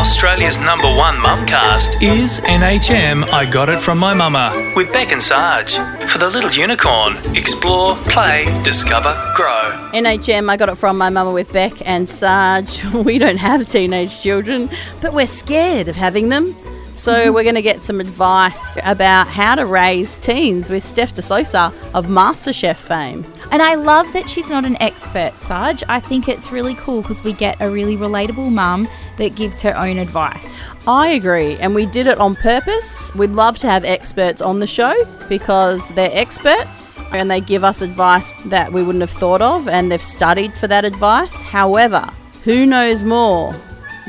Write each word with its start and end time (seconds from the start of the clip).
Australia's 0.00 0.58
number 0.58 0.86
one 0.86 1.16
mumcast, 1.16 2.02
is 2.02 2.40
NHM 2.40 3.30
I 3.32 3.44
Got 3.44 3.68
It 3.68 3.78
From 3.80 3.98
My 3.98 4.14
Mama 4.14 4.72
with 4.74 4.90
Beck 4.94 5.12
and 5.12 5.22
Sarge. 5.22 5.74
For 6.08 6.16
the 6.16 6.30
little 6.30 6.50
unicorn, 6.50 7.18
explore, 7.36 7.96
play, 8.06 8.46
discover, 8.62 9.12
grow. 9.36 9.90
NHM, 9.92 10.48
I 10.48 10.56
got 10.56 10.70
it 10.70 10.76
from 10.76 10.96
my 10.96 11.10
mama 11.10 11.34
with 11.34 11.52
Beck 11.52 11.86
and 11.86 12.08
Sarge. 12.08 12.82
We 12.94 13.18
don't 13.18 13.36
have 13.36 13.68
teenage 13.68 14.22
children, 14.22 14.70
but 15.02 15.12
we're 15.12 15.26
scared 15.26 15.88
of 15.88 15.96
having 15.96 16.30
them. 16.30 16.56
So 16.94 17.14
mm-hmm. 17.14 17.34
we're 17.34 17.44
going 17.44 17.54
to 17.54 17.62
get 17.62 17.80
some 17.80 18.00
advice 18.00 18.76
about 18.82 19.26
how 19.28 19.54
to 19.54 19.64
raise 19.64 20.18
teens 20.18 20.68
with 20.70 20.82
Steph 20.82 21.14
DeSosa 21.14 21.72
of 21.94 22.06
MasterChef 22.06 22.76
fame. 22.76 23.24
And 23.50 23.62
I 23.62 23.74
love 23.74 24.12
that 24.12 24.28
she's 24.28 24.50
not 24.50 24.64
an 24.64 24.80
expert, 24.82 25.32
Sarge. 25.40 25.82
I 25.88 26.00
think 26.00 26.28
it's 26.28 26.52
really 26.52 26.74
cool 26.74 27.02
because 27.02 27.22
we 27.22 27.32
get 27.32 27.56
a 27.60 27.70
really 27.70 27.96
relatable 27.96 28.50
mum 28.50 28.86
that 29.20 29.34
gives 29.36 29.62
her 29.62 29.76
own 29.76 29.98
advice. 29.98 30.68
I 30.86 31.08
agree, 31.08 31.56
and 31.56 31.74
we 31.74 31.86
did 31.86 32.06
it 32.06 32.18
on 32.18 32.34
purpose. 32.34 33.14
We'd 33.14 33.32
love 33.32 33.58
to 33.58 33.68
have 33.68 33.84
experts 33.84 34.42
on 34.42 34.60
the 34.60 34.66
show 34.66 34.94
because 35.28 35.90
they're 35.90 36.10
experts 36.12 37.00
and 37.12 37.30
they 37.30 37.40
give 37.40 37.62
us 37.62 37.82
advice 37.82 38.32
that 38.46 38.72
we 38.72 38.82
wouldn't 38.82 39.02
have 39.02 39.10
thought 39.10 39.42
of 39.42 39.68
and 39.68 39.92
they've 39.92 40.02
studied 40.02 40.54
for 40.54 40.66
that 40.68 40.84
advice. 40.84 41.42
However, 41.42 42.08
who 42.44 42.66
knows 42.66 43.04
more 43.04 43.54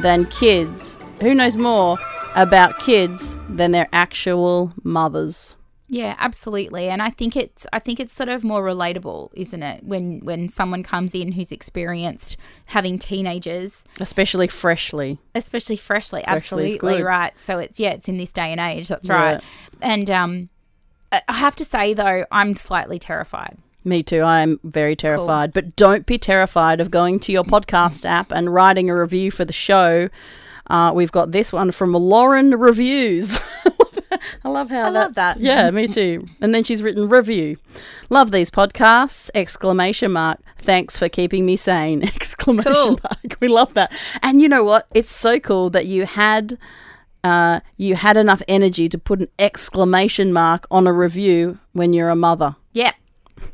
than 0.01 0.25
kids? 0.25 0.97
Who 1.19 1.35
knows 1.35 1.57
more 1.57 1.97
about 2.35 2.79
kids 2.79 3.37
than 3.49 3.71
their 3.71 3.89
actual 3.91 4.73
mothers? 4.83 5.55
Yeah, 5.93 6.15
absolutely. 6.19 6.87
And 6.87 7.01
I 7.01 7.09
think 7.09 7.35
it's 7.35 7.67
I 7.73 7.79
think 7.79 7.99
it's 7.99 8.13
sort 8.13 8.29
of 8.29 8.45
more 8.45 8.63
relatable, 8.63 9.29
isn't 9.33 9.61
it? 9.61 9.83
When 9.83 10.21
when 10.23 10.47
someone 10.47 10.83
comes 10.83 11.13
in 11.13 11.33
who's 11.33 11.51
experienced 11.51 12.37
having 12.67 12.97
teenagers, 12.97 13.83
Especially 13.99 14.47
freshly. 14.47 15.19
especially 15.35 15.75
freshly, 15.75 16.21
Freshly 16.23 16.33
absolutely 16.77 17.03
right. 17.03 17.37
So 17.37 17.59
it's 17.59 17.77
yeah, 17.77 17.89
it's 17.89 18.07
in 18.07 18.15
this 18.15 18.31
day 18.31 18.53
and 18.53 18.61
age. 18.61 18.87
That's 18.87 19.09
Yeah. 19.09 19.15
right. 19.33 19.41
And 19.81 20.09
um 20.09 20.49
I 21.11 21.21
have 21.33 21.57
to 21.57 21.65
say 21.65 21.93
though, 21.93 22.23
I'm 22.31 22.55
slightly 22.55 22.97
terrified. 22.97 23.57
Me 23.83 24.01
too. 24.01 24.21
I'm 24.21 24.61
very 24.63 24.95
terrified. 24.95 25.51
But 25.51 25.75
don't 25.75 26.05
be 26.05 26.17
terrified 26.17 26.79
of 26.79 26.89
going 26.89 27.19
to 27.21 27.33
your 27.33 27.43
podcast 27.43 28.05
app 28.05 28.31
and 28.31 28.53
writing 28.53 28.89
a 28.89 28.97
review 28.97 29.29
for 29.29 29.43
the 29.43 29.51
show. 29.51 30.07
Uh, 30.67 30.91
we've 30.95 31.11
got 31.11 31.31
this 31.33 31.51
one 31.51 31.71
from 31.71 31.91
Lauren 31.91 32.51
Reviews. 32.57 33.37
I 34.43 34.49
love 34.49 34.69
how 34.69 34.83
I 34.83 34.89
love 34.89 35.15
that. 35.15 35.39
Yeah, 35.39 35.71
me 35.71 35.87
too. 35.87 36.27
And 36.41 36.53
then 36.53 36.63
she's 36.63 36.83
written 36.83 37.07
review. 37.09 37.57
Love 38.09 38.31
these 38.31 38.49
podcasts! 38.51 39.29
Exclamation 39.35 40.11
mark. 40.11 40.39
Thanks 40.57 40.97
for 40.97 41.09
keeping 41.09 41.45
me 41.45 41.55
sane! 41.55 42.03
Exclamation 42.15 42.73
Cool. 42.73 42.99
mark. 43.03 43.37
We 43.39 43.47
love 43.47 43.73
that. 43.75 43.91
And 44.21 44.41
you 44.41 44.49
know 44.49 44.63
what? 44.63 44.87
It's 44.93 45.11
so 45.15 45.39
cool 45.39 45.69
that 45.71 45.85
you 45.85 46.05
had 46.05 46.57
uh, 47.23 47.59
you 47.77 47.95
had 47.95 48.17
enough 48.17 48.41
energy 48.47 48.89
to 48.89 48.97
put 48.97 49.19
an 49.19 49.27
exclamation 49.37 50.33
mark 50.33 50.65
on 50.71 50.87
a 50.87 50.93
review 50.93 51.59
when 51.73 51.93
you're 51.93 52.09
a 52.09 52.15
mother. 52.15 52.55
Yep. 52.73 52.95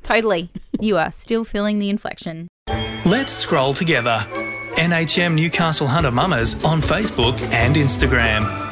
Totally. 0.03 0.49
you 0.79 0.97
are 0.97 1.11
still 1.11 1.43
feeling 1.43 1.79
the 1.79 1.89
inflection. 1.89 2.47
Let's 3.05 3.31
scroll 3.33 3.73
together. 3.73 4.25
NHM 4.75 5.33
Newcastle 5.35 5.87
Hunter 5.87 6.11
Mamas 6.11 6.63
on 6.63 6.81
Facebook 6.81 7.39
and 7.51 7.75
Instagram. 7.75 8.66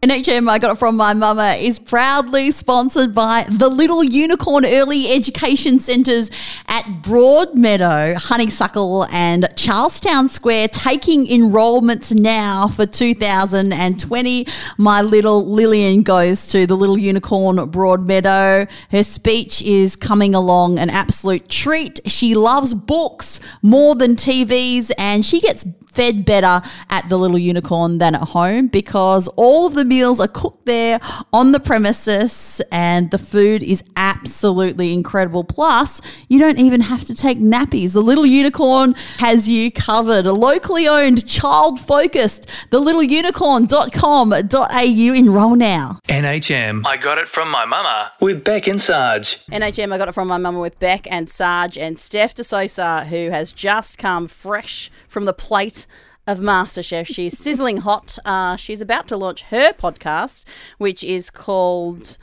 NHM, 0.00 0.48
I 0.48 0.60
got 0.60 0.70
it 0.70 0.78
from 0.78 0.96
my 0.96 1.12
mama, 1.12 1.56
is 1.58 1.80
proudly 1.80 2.52
sponsored 2.52 3.12
by 3.12 3.44
the 3.50 3.68
Little 3.68 4.04
Unicorn 4.04 4.64
Early 4.64 5.10
Education 5.10 5.80
Centres 5.80 6.30
at 6.68 6.84
Broadmeadow, 7.02 8.14
Honeysuckle, 8.14 9.06
and 9.10 9.48
Charlestown 9.56 10.28
Square, 10.28 10.68
taking 10.68 11.28
enrolments 11.28 12.12
now 12.12 12.68
for 12.68 12.86
2020. 12.86 14.46
My 14.76 15.02
little 15.02 15.44
Lillian 15.44 16.04
goes 16.04 16.46
to 16.52 16.64
the 16.64 16.76
Little 16.76 16.96
Unicorn 16.96 17.56
Broadmeadow. 17.56 18.70
Her 18.92 19.02
speech 19.02 19.62
is 19.62 19.96
coming 19.96 20.32
along 20.32 20.78
an 20.78 20.90
absolute 20.90 21.48
treat. 21.48 21.98
She 22.06 22.36
loves 22.36 22.72
books 22.72 23.40
more 23.62 23.96
than 23.96 24.14
TVs, 24.14 24.92
and 24.96 25.26
she 25.26 25.40
gets 25.40 25.64
fed 25.98 26.24
better 26.24 26.62
at 26.90 27.08
the 27.08 27.18
Little 27.18 27.38
Unicorn 27.38 27.98
than 27.98 28.14
at 28.14 28.22
home 28.22 28.68
because 28.68 29.26
all 29.34 29.66
of 29.66 29.74
the 29.74 29.84
meals 29.84 30.20
are 30.20 30.28
cooked 30.28 30.64
there 30.64 31.00
on 31.32 31.50
the 31.50 31.58
premises 31.58 32.62
and 32.70 33.10
the 33.10 33.18
food 33.18 33.64
is 33.64 33.82
absolutely 33.96 34.92
incredible. 34.92 35.42
Plus, 35.42 36.00
you 36.28 36.38
don't 36.38 36.60
even 36.60 36.82
have 36.82 37.04
to 37.06 37.16
take 37.16 37.38
nappies. 37.38 37.94
The 37.94 38.00
Little 38.00 38.24
Unicorn 38.24 38.94
has 39.18 39.48
you 39.48 39.72
covered. 39.72 40.24
A 40.26 40.32
locally 40.32 40.86
owned, 40.86 41.26
child 41.26 41.80
focused, 41.80 42.46
thelittleunicorn.com.au. 42.70 45.14
Enroll 45.18 45.56
now. 45.56 45.98
NHM 46.06 46.86
I 46.86 46.96
Got 46.96 47.18
It 47.18 47.26
From 47.26 47.50
My 47.50 47.64
Mama 47.64 48.12
with 48.20 48.44
Beck 48.44 48.68
and 48.68 48.80
Sarge. 48.80 49.44
NHM, 49.46 49.92
I 49.92 49.98
got 49.98 50.06
it 50.06 50.12
from 50.12 50.28
my 50.28 50.38
mama 50.38 50.60
with 50.60 50.78
Beck 50.78 51.08
and 51.10 51.28
Sarge 51.28 51.76
and 51.76 51.98
Steph 51.98 52.36
DeSosa, 52.36 53.06
who 53.06 53.30
has 53.30 53.50
just 53.50 53.98
come 53.98 54.28
fresh 54.28 54.92
from 55.08 55.24
the 55.24 55.32
plate 55.32 55.86
of 56.26 56.38
MasterChef. 56.38 57.06
She's 57.06 57.36
sizzling 57.36 57.78
hot. 57.78 58.18
Uh, 58.24 58.56
she's 58.56 58.80
about 58.80 59.08
to 59.08 59.16
launch 59.16 59.42
her 59.44 59.72
podcast, 59.72 60.44
which 60.76 61.02
is 61.02 61.30
called 61.30 62.18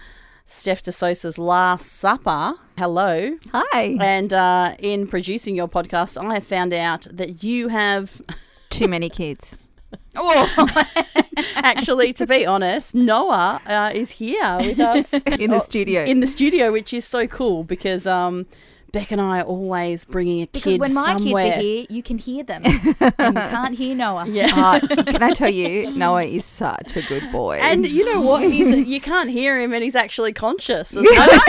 Steph 0.46 0.84
DeSosa's 0.84 1.38
Last 1.38 1.92
Supper. 1.92 2.54
Hello. 2.78 3.36
Hi. 3.52 3.98
And 4.00 4.32
uh, 4.32 4.76
in 4.80 5.08
producing 5.08 5.56
your 5.56 5.68
podcast, 5.68 6.24
I 6.24 6.36
have 6.36 6.46
found 6.46 6.74
out 6.74 7.08
that 7.12 7.44
you 7.44 7.70
have 7.70 8.22
Too 8.70 8.88
many 8.90 9.10
kids. 9.10 9.58
Oh, 10.18 10.74
actually, 11.56 12.12
to 12.14 12.28
be 12.28 12.46
honest, 12.46 12.94
Noah 12.94 13.62
uh, 13.66 13.92
is 13.94 14.12
here 14.12 14.58
with 14.60 14.82
us 14.82 15.14
In 15.40 15.50
the 15.50 15.62
studio. 15.62 16.04
In 16.04 16.20
the 16.20 16.28
studio, 16.28 16.74
which 16.74 16.94
is 16.94 17.06
so 17.06 17.26
cool 17.26 17.64
because 17.64 18.06
um, 18.06 18.46
Beck 18.96 19.12
and 19.12 19.20
I 19.20 19.42
are 19.42 19.44
always 19.44 20.06
bringing 20.06 20.44
a 20.44 20.48
Because 20.48 20.72
kid 20.72 20.80
when 20.80 20.94
my 20.94 21.04
somewhere. 21.04 21.44
kids 21.44 21.58
are 21.58 21.60
here, 21.60 21.86
you 21.90 22.02
can 22.02 22.18
hear 22.18 22.46
them. 22.46 22.62
and 22.66 22.78
you 23.36 23.42
can't 23.42 23.76
hear 23.78 23.94
Noah. 23.94 24.26
Yeah. 24.26 24.48
Uh, 24.56 24.80
can 25.04 25.22
I 25.22 25.32
tell 25.32 25.50
you, 25.50 25.92
Noah 25.92 26.24
is 26.24 26.46
such 26.46 26.96
a 26.96 27.02
good 27.02 27.30
boy. 27.30 27.58
And 27.62 27.86
you 27.86 28.06
know 28.06 28.22
what? 28.22 28.44
He's 28.50 28.88
you 28.88 29.02
can't 29.02 29.30
hear 29.30 29.60
him, 29.60 29.74
and 29.74 29.84
he's 29.84 29.98
actually 29.98 30.32
conscious. 30.32 30.96
As 30.96 31.04
well. 31.10 31.40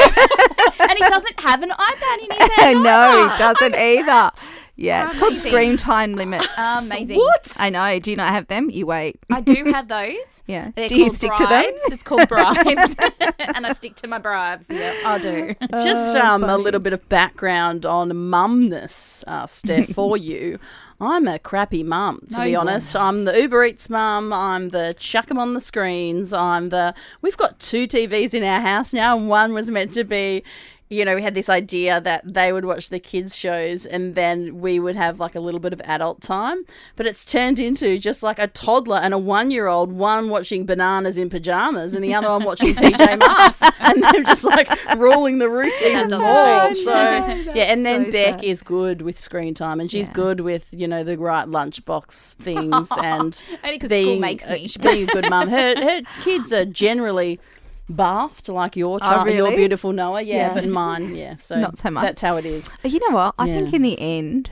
and 0.80 0.92
he 0.98 1.04
doesn't 1.08 1.38
have 1.38 1.62
an 1.62 1.70
iPad 1.70 2.18
in 2.24 2.36
his 2.36 2.52
hand. 2.56 2.82
no, 2.82 3.28
he 3.30 3.38
doesn't 3.38 3.76
either. 3.76 4.30
Yeah, 4.78 5.06
it's 5.06 5.16
called 5.16 5.32
Amazing. 5.32 5.50
screen 5.52 5.76
time 5.78 6.12
limits. 6.14 6.46
Amazing. 6.58 7.16
what? 7.18 7.56
I 7.58 7.70
know. 7.70 7.98
Do 7.98 8.10
you 8.10 8.16
not 8.16 8.32
have 8.32 8.46
them? 8.48 8.68
You 8.70 8.86
wait. 8.86 9.18
I 9.30 9.40
do 9.40 9.64
have 9.72 9.88
those. 9.88 10.42
Yeah. 10.46 10.70
They're 10.76 10.88
Do 10.88 10.96
you 10.96 11.04
called 11.06 11.16
stick 11.16 11.34
to 11.36 11.46
them? 11.46 11.62
bribes. 11.62 11.80
It's 11.92 12.02
called 12.02 12.28
bribes. 12.28 12.96
and 13.54 13.66
I 13.66 13.72
stick 13.72 13.94
to 13.96 14.06
my 14.08 14.18
bribes. 14.18 14.66
Yeah, 14.70 14.94
I 15.04 15.18
do. 15.18 15.54
Just 15.82 16.14
um, 16.16 16.44
a 16.44 16.58
little 16.58 16.80
bit 16.80 16.92
of 16.92 17.08
background 17.08 17.86
on 17.86 18.10
mumness, 18.10 19.24
uh, 19.26 19.46
Steph, 19.46 19.88
for 19.88 20.16
you. 20.16 20.58
I'm 20.98 21.28
a 21.28 21.38
crappy 21.38 21.82
mum, 21.82 22.26
to 22.30 22.38
No, 22.38 22.44
be 22.44 22.50
you're 22.52 22.60
honest. 22.60 22.96
I'm 22.96 23.24
the 23.26 23.38
Uber 23.38 23.64
Eats 23.66 23.90
mum. 23.90 24.32
I'm 24.32 24.70
the 24.70 24.94
chuck 24.98 25.30
'em 25.30 25.38
on 25.38 25.52
the 25.52 25.60
screens. 25.60 26.32
I'm 26.32 26.70
the. 26.70 26.94
We've 27.20 27.36
got 27.36 27.58
two 27.58 27.86
TVs 27.86 28.32
in 28.32 28.42
our 28.42 28.60
house 28.62 28.94
now, 28.94 29.14
and 29.16 29.28
one 29.28 29.52
was 29.52 29.70
meant 29.70 29.92
to 29.94 30.04
be. 30.04 30.42
You 30.88 31.04
know, 31.04 31.16
we 31.16 31.22
had 31.22 31.34
this 31.34 31.48
idea 31.48 32.00
that 32.00 32.22
they 32.32 32.52
would 32.52 32.64
watch 32.64 32.90
the 32.90 33.00
kids' 33.00 33.34
shows 33.36 33.86
and 33.86 34.14
then 34.14 34.60
we 34.60 34.78
would 34.78 34.94
have 34.94 35.18
like 35.18 35.34
a 35.34 35.40
little 35.40 35.58
bit 35.58 35.72
of 35.72 35.80
adult 35.84 36.20
time. 36.20 36.64
But 36.94 37.06
it's 37.08 37.24
turned 37.24 37.58
into 37.58 37.98
just 37.98 38.22
like 38.22 38.38
a 38.38 38.46
toddler 38.46 38.98
and 38.98 39.12
a 39.12 39.18
one 39.18 39.50
year 39.50 39.66
old, 39.66 39.90
one 39.90 40.28
watching 40.28 40.64
bananas 40.64 41.18
in 41.18 41.28
pajamas 41.28 41.92
and 41.94 42.04
the 42.04 42.14
other 42.14 42.28
one 42.30 42.44
watching 42.44 42.68
PJ 42.74 43.18
Masks. 43.18 43.68
And 43.80 44.00
they're 44.00 44.22
just 44.22 44.44
like 44.44 44.70
ruling 44.96 45.38
the 45.38 45.48
roost 45.50 45.80
even 45.82 46.08
more. 46.08 46.44
change. 46.44 46.76
So, 46.78 46.92
yeah, 47.54 47.64
and 47.64 47.84
then 47.84 48.04
so 48.06 48.12
Beck 48.12 48.34
sad. 48.34 48.44
is 48.44 48.62
good 48.62 49.02
with 49.02 49.18
screen 49.18 49.54
time 49.54 49.80
and 49.80 49.90
she's 49.90 50.06
Yeah. 50.06 50.14
good 50.14 50.40
with, 50.40 50.68
you 50.72 50.86
know, 50.86 51.02
the 51.02 51.18
right 51.18 51.48
lunchbox 51.48 52.34
things 52.34 52.92
and 53.02 53.42
Only 53.64 53.78
'cause 53.80 53.88
school 53.90 53.98
being, 54.04 54.20
makes 54.20 54.46
uh, 54.46 54.56
being 54.80 55.08
a 55.08 55.12
good 55.12 55.28
mum. 55.28 55.48
Her, 55.48 55.74
her 55.82 56.02
kids 56.22 56.52
are 56.52 56.64
generally 56.64 57.40
bathed 57.88 58.48
like 58.48 58.76
your 58.76 58.96
oh, 58.96 58.98
child, 58.98 59.26
your 59.28 59.36
really? 59.44 59.56
beautiful 59.56 59.92
Noah. 59.92 60.22
Yeah, 60.22 60.36
Yeah. 60.36 60.54
but 60.54 60.66
mine, 60.68 61.14
yeah. 61.14 61.36
So 61.40 61.56
Not 61.58 61.78
so 61.78 61.90
much. 61.90 62.02
That's 62.02 62.20
how 62.20 62.36
it 62.36 62.44
is. 62.44 62.74
But 62.82 62.90
you 62.90 63.00
know 63.08 63.16
what? 63.16 63.34
I 63.38 63.46
Yeah. 63.46 63.54
think 63.54 63.74
in 63.74 63.82
the 63.82 63.98
end, 63.98 64.50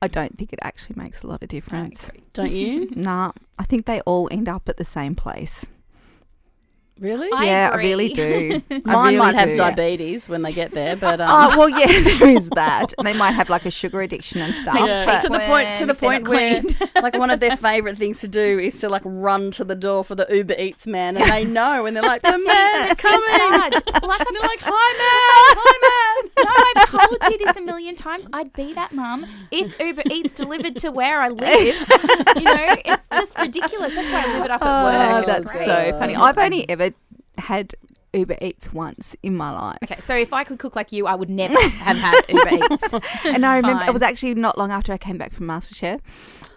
I 0.00 0.06
don't 0.08 0.38
think 0.38 0.52
it 0.52 0.58
actually 0.62 0.96
makes 1.02 1.22
a 1.22 1.26
lot 1.26 1.42
of 1.42 1.48
difference. 1.48 2.10
Don't 2.32 2.52
you? 2.52 2.88
Nah, 2.96 3.32
I 3.58 3.64
think 3.64 3.86
they 3.86 4.00
all 4.02 4.28
end 4.30 4.48
up 4.48 4.68
at 4.68 4.76
the 4.76 4.84
same 4.84 5.14
place. 5.14 5.66
Really? 7.00 7.28
I 7.32 7.44
yeah, 7.46 7.68
agree. 7.68 7.84
I 7.84 7.88
really 7.88 8.08
do. 8.12 8.62
I 8.70 8.80
Mine 8.84 9.04
really 9.14 9.18
might 9.18 9.34
have 9.38 9.48
do. 9.50 9.56
diabetes 9.56 10.28
when 10.28 10.42
they 10.42 10.52
get 10.52 10.72
there, 10.72 10.96
but 10.96 11.20
um, 11.20 11.28
Oh 11.30 11.58
well, 11.58 11.68
yeah, 11.68 11.86
there 12.18 12.28
is 12.30 12.48
that. 12.54 12.92
And 12.98 13.06
they 13.06 13.12
might 13.12 13.32
have 13.32 13.48
like 13.50 13.66
a 13.66 13.70
sugar 13.70 14.00
addiction 14.02 14.40
and 14.40 14.54
stuff. 14.54 14.76
Yeah. 14.76 15.04
but- 15.04 15.20
to 15.22 15.28
the 15.28 15.38
point 15.40 15.76
to 15.78 15.86
the 15.86 15.94
point 15.94 16.28
where 16.28 16.62
like 17.02 17.16
one 17.18 17.30
of 17.30 17.40
their 17.40 17.56
favorite 17.56 17.98
things 17.98 18.20
to 18.20 18.28
do 18.28 18.58
is 18.58 18.80
to 18.80 18.88
like 18.88 19.02
run 19.04 19.50
to 19.52 19.64
the 19.64 19.74
door 19.74 20.02
for 20.04 20.14
the 20.14 20.26
Uber 20.30 20.54
Eats 20.58 20.86
man, 20.86 21.16
and 21.16 21.30
they 21.30 21.44
know, 21.44 21.86
and 21.86 21.96
they're 21.96 22.02
like, 22.02 22.22
the 22.22 22.30
man's 22.30 22.94
coming. 22.94 23.18
Sad. 23.36 23.72
Like, 24.02 24.20
And 24.20 24.36
they're 24.36 24.48
like, 24.48 24.60
hi 24.62 24.92
man, 24.98 25.56
hi 25.56 25.74
man. 25.84 26.30
no, 26.44 26.80
I've 26.82 26.90
told 26.90 27.32
you 27.32 27.38
this 27.46 27.56
a 27.56 27.60
million 27.62 27.94
times. 27.96 28.26
I'd 28.32 28.52
be 28.52 28.72
that 28.74 28.92
mum 28.92 29.26
if 29.50 29.78
Uber 29.80 30.02
Eats 30.10 30.32
delivered 30.32 30.76
to 30.78 30.90
where 30.90 31.20
I 31.20 31.28
live. 31.28 31.76
you 32.36 32.44
know, 32.44 32.66
it's 32.84 33.02
just 33.10 33.37
ridiculous. 33.48 33.94
That's 33.94 34.10
why 34.12 34.22
I 34.26 34.32
live 34.36 34.44
it 34.44 34.50
up 34.50 34.62
at 34.62 34.66
Oh, 34.68 34.84
work. 35.16 35.22
It's 35.24 35.32
that's 35.32 35.56
great. 35.56 35.66
so 35.92 35.98
funny. 35.98 36.16
I've 36.16 36.38
only 36.38 36.68
ever 36.68 36.90
had 37.38 37.74
Uber 38.14 38.36
Eats 38.40 38.72
once 38.72 39.14
in 39.22 39.36
my 39.36 39.50
life. 39.50 39.78
Okay, 39.84 40.00
so 40.00 40.16
if 40.16 40.32
I 40.32 40.42
could 40.44 40.58
cook 40.58 40.74
like 40.74 40.92
you, 40.92 41.06
I 41.06 41.14
would 41.14 41.28
never 41.30 41.60
have 41.60 41.96
had 41.96 42.14
Uber 42.28 42.64
Eats. 42.72 42.94
and 43.24 43.44
I 43.44 43.56
remember 43.56 43.80
Fine. 43.80 43.88
it 43.88 43.92
was 43.92 44.02
actually 44.02 44.34
not 44.34 44.56
long 44.56 44.70
after 44.70 44.92
I 44.92 44.98
came 44.98 45.18
back 45.18 45.32
from 45.32 45.46
MasterChef, 45.46 46.00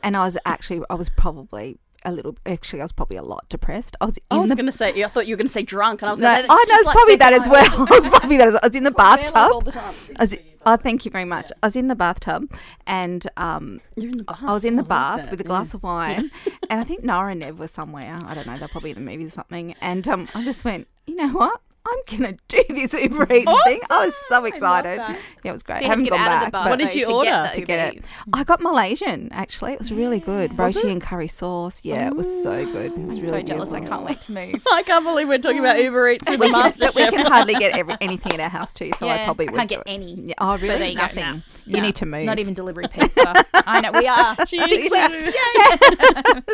and 0.03 0.15
I 0.15 0.23
was 0.25 0.37
actually 0.45 0.81
I 0.89 0.93
was 0.95 1.09
probably 1.09 1.77
a 2.03 2.11
little 2.11 2.35
actually 2.45 2.81
I 2.81 2.83
was 2.83 2.91
probably 2.91 3.17
a 3.17 3.23
lot 3.23 3.47
depressed. 3.49 3.95
I 4.01 4.05
was 4.05 4.17
in 4.17 4.23
I 4.31 4.37
was 4.37 4.49
the 4.49 4.55
to 4.55 4.71
say, 4.71 5.03
I 5.03 5.07
thought 5.07 5.27
you 5.27 5.33
were 5.33 5.37
going 5.37 5.47
to 5.47 5.53
say 5.53 5.63
drunk, 5.63 6.01
and 6.01 6.09
I 6.09 6.11
was 6.11 6.21
no, 6.21 6.33
going 6.33 6.45
oh 6.49 6.65
no, 6.67 6.75
it's 6.75 6.89
probably 6.91 7.15
that 7.17 7.33
as 7.33 7.47
well. 7.47 7.87
I 7.87 7.95
was 7.95 8.07
probably 8.07 8.37
that 8.37 8.47
as 8.47 8.55
I 8.55 8.67
was 8.67 8.75
in 8.75 8.83
the 8.83 8.91
bathtub. 8.91 9.35
All 9.35 9.61
the 9.61 9.71
time. 9.71 9.93
I 10.17 10.23
was, 10.23 10.37
oh, 10.65 10.77
thank 10.77 11.05
you 11.05 11.11
very 11.11 11.25
much. 11.25 11.51
I 11.61 11.67
was 11.67 11.75
in 11.75 11.87
the 11.87 11.95
bathtub, 11.95 12.51
and 12.87 13.27
um, 13.37 13.81
You're 13.95 14.11
in 14.11 14.17
the 14.17 14.23
bath. 14.23 14.43
I 14.43 14.53
was 14.53 14.65
in 14.65 14.75
the 14.75 14.83
I 14.83 14.87
bath 14.87 15.31
with 15.31 15.41
a 15.41 15.43
yeah. 15.43 15.47
glass 15.47 15.73
of 15.73 15.83
wine, 15.83 16.31
and 16.69 16.79
I 16.79 16.83
think 16.83 17.03
Nora 17.03 17.31
and 17.31 17.39
Nev 17.39 17.59
were 17.59 17.67
somewhere. 17.67 18.19
I 18.25 18.33
don't 18.33 18.47
know. 18.47 18.57
They're 18.57 18.67
probably 18.67 18.91
in 18.91 19.03
the 19.03 19.11
movies 19.11 19.27
or 19.29 19.31
something. 19.31 19.75
And 19.81 20.07
um, 20.07 20.27
I 20.33 20.43
just 20.43 20.65
went, 20.65 20.87
you 21.07 21.15
know 21.15 21.29
what? 21.29 21.61
I'm 21.87 22.17
gonna 22.17 22.35
do 22.47 22.61
this 22.69 22.93
Uber 22.93 23.23
Eats 23.33 23.63
thing. 23.63 23.79
I 23.89 24.05
was 24.05 24.15
so 24.27 24.45
excited. 24.45 24.97
Yeah, 24.97 25.17
it 25.43 25.51
was 25.51 25.63
great. 25.63 25.79
So 25.79 25.81
you 25.81 25.87
I 25.87 25.89
haven't 25.89 26.03
get 26.05 26.11
gone 26.11 26.19
out 26.21 26.27
back. 26.27 26.41
of 26.41 26.45
the 26.47 26.51
bar. 26.51 26.63
but- 26.65 26.69
What 26.71 26.79
did 26.79 26.95
you 26.95 27.05
to 27.05 27.11
order 27.11 27.29
get 27.29 27.53
to 27.55 27.61
get 27.61 27.95
it. 27.95 28.05
I 28.33 28.43
got 28.43 28.61
Malaysian 28.61 29.29
actually. 29.31 29.73
It 29.73 29.79
was 29.79 29.91
really 29.91 30.21
mm. 30.21 30.25
good. 30.25 30.57
roti 30.57 30.89
and 30.91 31.01
curry 31.01 31.27
sauce. 31.27 31.81
Yeah, 31.83 32.07
it 32.07 32.15
was 32.15 32.43
so 32.43 32.65
good. 32.65 32.91
It 32.91 32.97
was 32.97 33.17
I'm 33.17 33.23
really 33.23 33.41
so 33.41 33.41
jealous. 33.41 33.73
I 33.73 33.79
can't 33.79 34.03
wait 34.03 34.21
to 34.21 34.31
move. 34.31 34.61
I 34.71 34.83
can't 34.83 35.03
believe 35.03 35.27
we're 35.27 35.39
talking 35.39 35.59
about 35.59 35.77
um, 35.77 35.83
Uber 35.83 36.09
Eats 36.09 36.23
with 36.29 36.39
the 36.39 36.45
We 36.45 36.51
can, 36.51 36.59
master 36.61 36.89
we 36.95 37.09
can 37.09 37.25
hardly 37.25 37.55
get 37.55 37.75
every, 37.77 37.95
anything 37.99 38.33
at 38.33 38.39
our 38.39 38.49
house 38.49 38.73
too, 38.73 38.91
so 38.97 39.07
I 39.07 39.15
Yeah, 39.15 39.25
probably 39.25 39.49
I 39.49 39.51
can't 39.51 39.69
do 39.69 39.75
get 39.77 39.87
it. 39.87 39.91
any. 39.91 40.13
Yeah. 40.13 40.33
Oh, 40.39 40.57
So 40.57 40.63
really? 40.63 40.77
there 40.77 40.89
you 40.89 40.95
go. 40.97 41.01
Nothing. 41.01 41.43
You 41.71 41.77
No. 41.77 41.83
need 41.87 41.95
to 41.95 42.05
move. 42.05 42.25
Not 42.25 42.39
even 42.39 42.53
delivery 42.53 42.85
pizza. 42.87 43.45
I 43.53 43.79
know 43.81 43.91
we 43.93 44.07
are. 44.07 44.35
Six 44.47 44.89
weeks. 44.89 45.35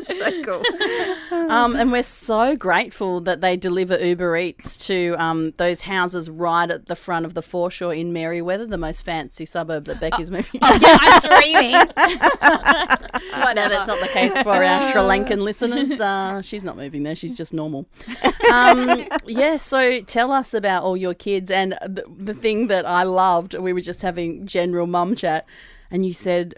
Yay. 0.07 0.19
so 0.19 0.43
cool. 0.43 1.49
Um, 1.51 1.75
and 1.75 1.91
we're 1.91 2.03
so 2.03 2.55
grateful 2.55 3.19
that 3.21 3.41
they 3.41 3.57
deliver 3.57 3.97
Uber 3.97 4.37
Eats 4.37 4.77
to 4.87 5.15
um, 5.17 5.51
those 5.57 5.81
houses 5.81 6.29
right 6.29 6.69
at 6.69 6.87
the 6.87 6.95
front 6.95 7.25
of 7.25 7.33
the 7.33 7.41
foreshore 7.41 7.93
in 7.93 8.13
Merewether, 8.13 8.69
the 8.69 8.77
most 8.77 9.01
fancy 9.03 9.45
suburb 9.45 9.85
that 9.85 9.99
Becky's 9.99 10.29
moving. 10.31 10.59
Oh, 10.63 10.77
Yeah, 10.81 10.97
I'm 11.01 11.21
streaming. 11.21 11.71
no, 13.55 13.67
that's 13.69 13.87
not 13.87 13.99
the 13.99 14.09
case 14.11 14.37
for 14.41 14.63
our 14.63 14.91
Sri 14.91 15.01
Lankan 15.01 15.39
listeners. 15.41 15.99
Uh, 15.99 16.41
she's 16.41 16.63
not 16.63 16.77
moving 16.77 17.03
there; 17.03 17.15
she's 17.15 17.35
just 17.35 17.53
normal. 17.53 17.87
Um, 18.51 19.05
yeah. 19.25 19.55
So 19.57 20.01
tell 20.01 20.31
us 20.31 20.53
about 20.53 20.83
all 20.83 20.97
your 20.97 21.13
kids 21.13 21.49
and 21.49 21.73
the, 21.83 22.03
the 22.17 22.33
thing 22.33 22.67
that 22.67 22.85
I 22.85 23.03
loved. 23.03 23.53
We 23.57 23.73
were 23.73 23.81
just 23.81 24.01
having 24.01 24.45
general 24.45 24.85
mum 24.87 25.06
chat, 25.15 25.45
and 25.91 26.05
you 26.05 26.13
said. 26.13 26.55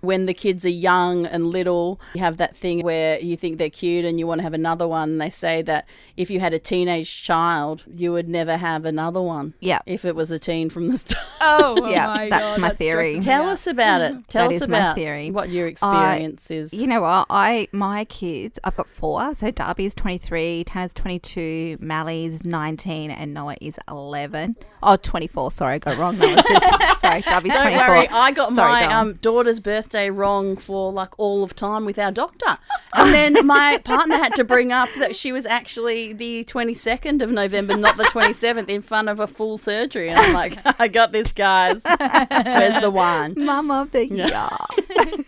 When 0.00 0.26
the 0.26 0.34
kids 0.34 0.64
are 0.64 0.68
young 0.70 1.26
and 1.26 1.48
little, 1.48 2.00
you 2.14 2.20
have 2.20 2.36
that 2.36 2.54
thing 2.54 2.82
where 2.82 3.18
you 3.20 3.36
think 3.36 3.58
they're 3.58 3.68
cute 3.70 4.04
and 4.04 4.18
you 4.18 4.26
want 4.26 4.38
to 4.38 4.42
have 4.44 4.54
another 4.54 4.86
one. 4.86 5.18
They 5.18 5.30
say 5.30 5.60
that 5.62 5.88
if 6.16 6.30
you 6.30 6.38
had 6.40 6.54
a 6.54 6.58
teenage 6.58 7.22
child, 7.22 7.82
you 7.92 8.12
would 8.12 8.28
never 8.28 8.56
have 8.56 8.84
another 8.84 9.20
one. 9.20 9.54
Yeah. 9.60 9.80
If 9.86 10.04
it 10.04 10.14
was 10.14 10.30
a 10.30 10.38
teen 10.38 10.70
from 10.70 10.88
the 10.88 10.98
start. 10.98 11.24
Oh, 11.40 11.88
Yeah, 11.90 12.06
my 12.06 12.28
that's 12.28 12.54
God, 12.54 12.60
my 12.60 12.70
theory. 12.70 13.14
stressing 13.14 13.22
Tell 13.22 13.42
out. 13.44 13.48
us 13.48 13.66
about 13.66 14.00
it. 14.02 14.14
Tell 14.28 14.48
That 14.48 14.54
us 14.54 14.62
is 14.62 14.68
my 14.68 14.78
about 14.78 14.94
theory. 14.94 15.30
what 15.32 15.48
your 15.48 15.66
experience 15.66 16.50
is. 16.50 16.72
You 16.72 16.86
know 16.86 17.00
what? 17.02 17.26
I 17.30 17.66
my 17.72 18.04
kids, 18.04 18.58
I've 18.64 18.76
got 18.76 18.88
four. 18.88 19.34
So 19.34 19.50
Darby's 19.50 19.94
twenty 19.94 20.18
three, 20.18 20.62
Tanner's 20.64 20.94
twenty 20.94 21.18
two, 21.18 21.76
Mally's 21.80 22.44
nineteen, 22.44 23.10
and 23.10 23.34
Noah 23.34 23.56
is 23.60 23.78
eleven. 23.88 24.56
Oh, 24.80 24.94
24. 24.94 25.50
Sorry, 25.50 25.74
I 25.74 25.78
got 25.78 25.94
it 25.94 25.98
wrong. 25.98 26.16
Noah's 26.18 26.36
just 26.48 27.00
sorry. 27.00 27.20
Darby's 27.22 27.52
Don't 27.52 27.62
twenty 27.62 27.78
four. 27.78 27.88
worry, 27.88 28.08
I 28.08 28.30
got 28.30 28.54
Sorry, 28.54 28.86
my 28.86 28.94
um, 28.94 29.14
daughter's 29.14 29.58
birthday 29.58 29.87
wrong 29.94 30.56
for 30.56 30.92
like 30.92 31.18
all 31.18 31.42
of 31.42 31.54
time 31.54 31.84
with 31.84 31.98
our 31.98 32.10
doctor. 32.10 32.56
And 32.94 33.12
then 33.12 33.46
my 33.46 33.78
partner 33.78 34.16
had 34.16 34.32
to 34.34 34.44
bring 34.44 34.72
up 34.72 34.88
that 34.98 35.14
she 35.16 35.32
was 35.32 35.46
actually 35.46 36.12
the 36.12 36.44
22nd 36.44 37.22
of 37.22 37.30
November, 37.30 37.76
not 37.76 37.96
the 37.96 38.04
27th, 38.04 38.68
in 38.68 38.82
front 38.82 39.08
of 39.08 39.20
a 39.20 39.26
full 39.26 39.58
surgery. 39.58 40.08
And 40.08 40.18
I'm 40.18 40.32
like, 40.32 40.58
I 40.80 40.88
got 40.88 41.12
this, 41.12 41.32
guys. 41.32 41.82
Where's 41.84 42.80
the 42.80 42.90
wine? 42.90 43.34
Mum 43.36 43.70
of 43.70 43.92
the 43.92 44.06
year. 44.06 44.48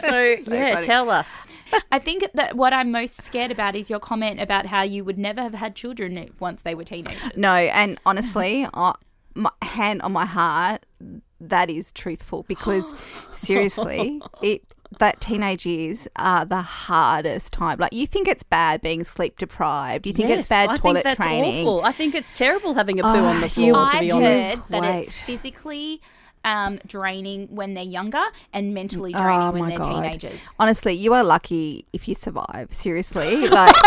So, 0.00 0.18
yeah, 0.18 0.74
funny. 0.74 0.86
tell 0.86 1.08
us. 1.08 1.46
I 1.90 1.98
think 1.98 2.28
that 2.34 2.56
what 2.56 2.72
I'm 2.72 2.90
most 2.90 3.14
scared 3.22 3.50
about 3.50 3.74
is 3.74 3.88
your 3.88 4.00
comment 4.00 4.40
about 4.40 4.66
how 4.66 4.82
you 4.82 5.04
would 5.04 5.18
never 5.18 5.40
have 5.40 5.54
had 5.54 5.74
children 5.74 6.30
once 6.38 6.62
they 6.62 6.74
were 6.74 6.84
teenagers. 6.84 7.30
No, 7.36 7.54
and 7.54 7.98
honestly, 8.04 8.66
I, 8.66 8.68
uh, 8.74 8.92
my 9.34 9.50
hand 9.62 10.02
on 10.02 10.12
my 10.12 10.26
heart, 10.26 10.84
that 11.48 11.70
is 11.70 11.92
truthful 11.92 12.44
because 12.48 12.94
seriously, 13.32 14.20
it 14.42 14.62
that 14.98 15.20
teenage 15.22 15.64
years 15.64 16.06
are 16.16 16.44
the 16.44 16.60
hardest 16.60 17.52
time. 17.52 17.78
Like 17.78 17.94
you 17.94 18.06
think 18.06 18.28
it's 18.28 18.42
bad 18.42 18.82
being 18.82 19.04
sleep 19.04 19.38
deprived. 19.38 20.06
You 20.06 20.12
think 20.12 20.28
Yes, 20.28 20.40
it's 20.40 20.48
bad 20.50 20.68
I 20.70 20.76
toilet 20.76 21.02
think 21.02 21.16
that's 21.16 21.26
training. 21.26 21.66
awful. 21.66 21.84
I 21.84 21.92
think 21.92 22.14
it's 22.14 22.36
terrible 22.36 22.74
having 22.74 23.00
a 23.00 23.02
poo 23.02 23.08
Oh, 23.08 23.24
on 23.26 23.40
the 23.40 23.46
you- 23.48 23.72
floor, 23.72 23.88
I've 23.90 24.00
be 24.00 24.10
honest. 24.10 24.50
heard 24.58 24.62
that 24.68 24.82
Wait. 24.82 24.98
it's 25.06 25.22
physically 25.22 26.02
um, 26.44 26.78
draining 26.86 27.46
when 27.54 27.72
they're 27.74 27.84
younger 27.84 28.22
and 28.52 28.74
mentally 28.74 29.12
draining 29.12 29.48
Oh 29.48 29.52
when 29.52 29.68
they're 29.70 29.78
God. 29.78 30.02
teenagers. 30.02 30.40
Honestly, 30.58 30.92
you 30.92 31.14
are 31.14 31.24
lucky 31.24 31.86
if 31.94 32.06
you 32.06 32.14
survive. 32.14 32.68
Seriously, 32.72 33.48
like 33.48 33.74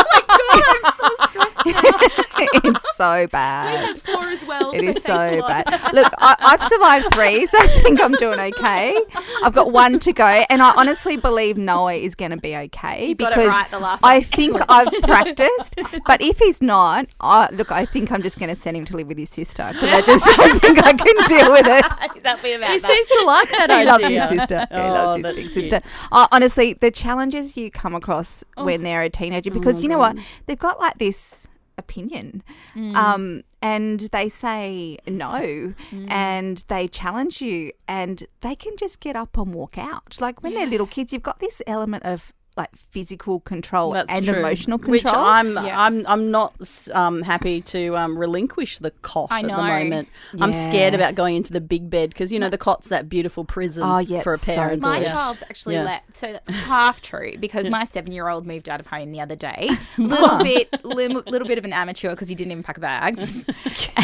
it's 2.64 2.96
so 2.98 3.28
bad. 3.28 4.00
Four 4.02 4.24
as 4.26 4.46
well. 4.46 4.72
It 4.72 4.84
is 4.84 5.04
so 5.04 5.42
bad. 5.48 5.66
Look, 5.94 6.12
I, 6.20 6.36
I've 6.40 6.62
survived 6.62 7.14
three, 7.14 7.48
so 7.48 7.58
I 7.60 7.68
think 7.68 8.02
I'm 8.02 8.14
doing 8.14 8.40
okay. 8.40 9.00
I've 9.44 9.54
got 9.54 9.72
one 9.72 10.00
to 10.00 10.14
go, 10.14 10.44
and 10.50 10.62
I 10.62 10.74
honestly 10.76 11.18
believe 11.18 11.58
Noah 11.58 11.94
is 11.96 12.16
going 12.16 12.32
to 12.32 12.38
be 12.38 12.56
okay 12.56 13.14
got 13.14 13.32
it 13.34 13.36
because 13.36 13.48
right 13.50 13.72
the 13.72 13.80
last 13.80 14.04
I 14.04 14.16
one. 14.16 14.24
think 14.24 14.62
I've 14.70 14.92
practiced. 15.04 15.76
But 16.06 16.22
if 16.22 16.38
he's 16.40 16.62
not, 16.62 17.08
I, 17.20 17.50
look, 17.52 17.72
I 17.72 17.86
think 17.86 18.12
I'm 18.12 18.22
just 18.22 18.40
going 18.40 18.50
to 18.54 18.60
send 18.60 18.78
him 18.78 18.86
to 18.86 18.96
live 18.96 19.08
with 19.08 19.18
his 19.18 19.30
sister 19.30 19.70
because 19.74 19.90
I 19.92 20.02
just 20.02 20.38
don't 20.38 20.60
think 20.62 20.84
I 20.86 20.94
can 20.94 21.28
deal 21.40 21.52
with 21.52 21.68
it. 21.68 21.86
exactly 22.16 22.54
about 22.54 22.72
He 22.72 22.80
that. 22.80 22.88
seems 22.92 23.08
to 23.08 23.24
like 23.26 23.50
that 23.50 23.70
He 23.70 23.76
idea. 23.76 23.92
loves 23.92 24.30
his 24.30 24.40
sister. 24.40 24.68
he 24.72 24.78
Oh, 24.78 24.88
loves 24.94 25.16
his 25.26 25.36
big 25.36 25.50
sister. 25.52 25.82
Uh, 26.12 26.28
honestly, 26.32 26.74
the 26.74 26.92
challenges 26.92 27.58
you 27.58 27.72
come 27.72 27.96
across 27.96 28.44
Oh. 28.58 28.64
when 28.66 28.84
they're 28.84 29.02
a 29.02 29.10
teenager, 29.10 29.52
because 29.52 29.82
you 29.82 29.90
know 29.90 29.98
what, 29.98 30.16
they've 30.46 30.58
got 30.60 30.80
like 30.80 30.98
this 30.98 31.48
opinion, 31.78 32.44
Mm. 32.76 32.96
um, 32.96 33.44
and 33.62 34.00
they 34.12 34.30
say 34.30 34.98
no, 35.08 35.74
Mm. 35.92 36.10
and 36.12 36.64
they 36.68 36.88
challenge 36.88 37.42
you, 37.42 37.72
and 37.88 38.24
they 38.42 38.56
can 38.56 38.76
just 38.78 39.00
get 39.00 39.16
up 39.16 39.38
and 39.38 39.54
walk 39.54 39.78
out. 39.78 40.18
Like 40.20 40.42
when 40.44 40.54
they're 40.54 40.66
little 40.68 40.88
kids, 40.88 41.12
you've 41.14 41.24
got 41.24 41.40
this 41.40 41.62
element 41.68 42.04
of 42.06 42.34
like 42.58 42.74
physical 42.76 43.42
control 43.42 43.92
That's 43.92 44.14
and 44.14 44.26
true. 44.26 44.36
emotional 44.36 44.78
Which 44.78 45.04
control. 45.04 45.24
I'm, 45.26 45.56
Yeah. 45.56 45.78
I'm, 45.82 46.08
I'm 46.08 46.32
not 46.32 46.54
um, 46.94 47.22
happy 47.22 47.60
to 47.64 47.98
um, 47.98 48.18
relinquish 48.18 48.80
the 48.80 48.92
cot 49.02 49.28
I 49.30 49.40
at 49.40 49.42
the 49.42 49.48
know. 49.50 49.58
moment. 49.58 50.08
I'm 50.40 50.54
scared 50.54 50.94
about 50.94 51.16
going 51.16 51.36
into 51.36 51.52
the 51.52 51.60
big 51.60 51.90
bed 51.90 52.12
because 52.12 52.32
you 52.32 52.40
know 52.40 52.48
the 52.50 52.58
cot's 52.58 52.88
that 52.90 53.10
beautiful 53.10 53.44
prison 53.44 53.84
Oh, 53.84 53.98
yeah, 54.00 54.22
for 54.22 54.30
a 54.32 54.34
it's 54.36 54.44
so 54.44 54.56
parent. 54.56 54.82
My 54.82 55.00
Yeah. 55.00 55.12
child's 55.12 55.44
actually 55.44 55.76
Yeah. 55.76 55.84
let, 55.84 56.04
so 56.16 56.32
that's 56.32 56.50
half 56.66 57.02
true 57.02 57.34
because 57.40 57.70
my 57.70 57.84
seven-year-old 57.84 58.46
moved 58.48 58.70
out 58.70 58.80
of 58.80 58.88
home 58.88 59.12
the 59.12 59.20
other 59.20 59.36
day. 59.36 59.70
Little 59.98 60.38
bit, 60.38 60.70
little, 60.86 61.24
little 61.28 61.48
bit 61.48 61.58
of 61.58 61.66
an 61.66 61.74
amateur 61.74 62.12
because 62.12 62.30
he 62.30 62.36
didn't 62.36 62.52
even 62.52 62.64
pack 62.64 62.78
a 62.78 62.82
bag 62.82 63.18
and 63.20 63.46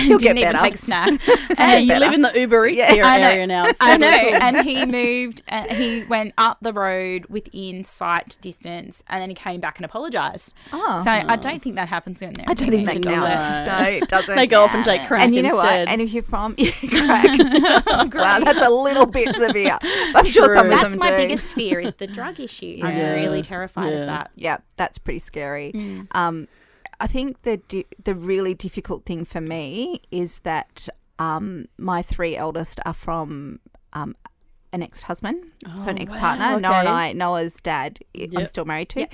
He'll 0.01 0.17
didn't 0.17 0.36
get 0.36 0.38
even 0.50 0.58
take 0.62 0.75
a 0.75 0.77
snack. 0.77 1.22
Hey, 1.58 1.81
you 1.81 1.88
better. 1.88 2.05
live 2.05 2.13
in 2.13 2.22
the 2.22 2.38
Uber 2.38 2.67
Eats 2.67 2.77
Yeah, 2.79 2.91
here 2.91 3.03
I 3.05 3.17
know. 3.17 3.27
area 3.29 3.48
now. 3.48 3.72
I 3.79 3.98
know. 3.98 4.08
cool. 4.08 4.36
And 4.41 4.58
he 4.67 4.86
moved. 4.86 5.41
Uh, 5.48 5.74
he 5.74 6.03
went 6.03 6.34
up 6.38 6.58
the 6.62 6.74
road 6.74 7.25
within 7.27 7.84
sight 7.84 8.38
distance, 8.41 9.03
and 9.07 9.21
then 9.21 9.29
he 9.29 9.36
came 9.36 9.62
back 9.62 9.77
and 9.77 9.86
apologized. 9.86 10.53
Oh. 10.74 11.01
So 11.03 11.10
I 11.12 11.36
don't 11.36 11.62
think 11.62 11.75
that 11.75 11.88
happens 11.88 12.21
when 12.21 12.33
they're. 12.33 12.45
I 12.50 12.53
don't 12.53 12.69
think 12.69 12.86
that 12.88 12.93
teenagers. 13.01 13.13
counts. 13.24 13.55
No. 13.55 13.83
No, 13.83 13.89
it 13.89 14.07
doesn't. 14.10 14.36
They 14.36 14.48
go 14.48 14.63
off 14.63 14.74
and 14.74 14.83
take 14.83 15.07
crack 15.07 15.21
and 15.21 15.33
you 15.33 15.43
know 15.43 15.60
instead. 15.60 15.79
what? 15.81 15.89
And 15.89 16.01
if 16.01 16.13
you're 16.13 16.24
from 16.24 16.55
crack, 16.89 17.39
wow, 18.13 18.39
that's 18.39 18.62
a 18.65 18.69
little 18.69 19.05
bit 19.05 19.36
severe. 19.36 19.77
I'm 19.81 20.25
sure 20.25 20.53
some 20.55 20.65
of 20.67 20.71
That's 20.71 20.89
them 20.89 20.98
my 21.00 21.10
do. 21.12 21.17
biggest 21.17 21.53
fear 21.53 21.79
is 21.79 21.93
the 21.93 22.07
drug 22.07 22.39
issue. 22.39 22.65
Yeah. 22.79 22.88
I'm 22.88 23.15
really 23.21 23.41
terrified 23.41 23.91
Yeah. 23.93 24.00
of 24.00 24.05
that. 24.07 24.31
Yeah, 24.36 24.57
that's 24.77 24.98
pretty 24.98 25.19
scary. 25.19 25.71
Mm. 25.74 26.07
Um, 26.12 26.48
I 27.00 27.07
think 27.07 27.41
the 27.43 27.57
di- 27.57 27.86
the 28.03 28.13
really 28.15 28.53
difficult 28.53 29.05
thing 29.05 29.25
for 29.25 29.41
me 29.41 30.01
is 30.12 30.39
that 30.39 30.88
um, 31.19 31.65
my 31.77 32.01
three 32.01 32.36
eldest 32.36 32.79
are 32.86 32.93
from 32.93 33.60
um, 33.93 34.15
an 34.74 34.82
ex 34.84 35.04
husband, 35.04 35.44
so 35.80 35.90
an 35.90 35.98
Oh, 36.00 36.01
ex 36.01 36.13
partner. 36.13 36.46
wow, 36.54 36.58
Noah 36.60 36.80
and. 36.80 36.88
I, 36.90 37.13
Noah's 37.13 37.56
dad, 37.56 38.00
I- 38.18 38.30
I'm 38.38 38.46
still 38.46 38.66
married 38.66 38.90
to. 38.90 39.08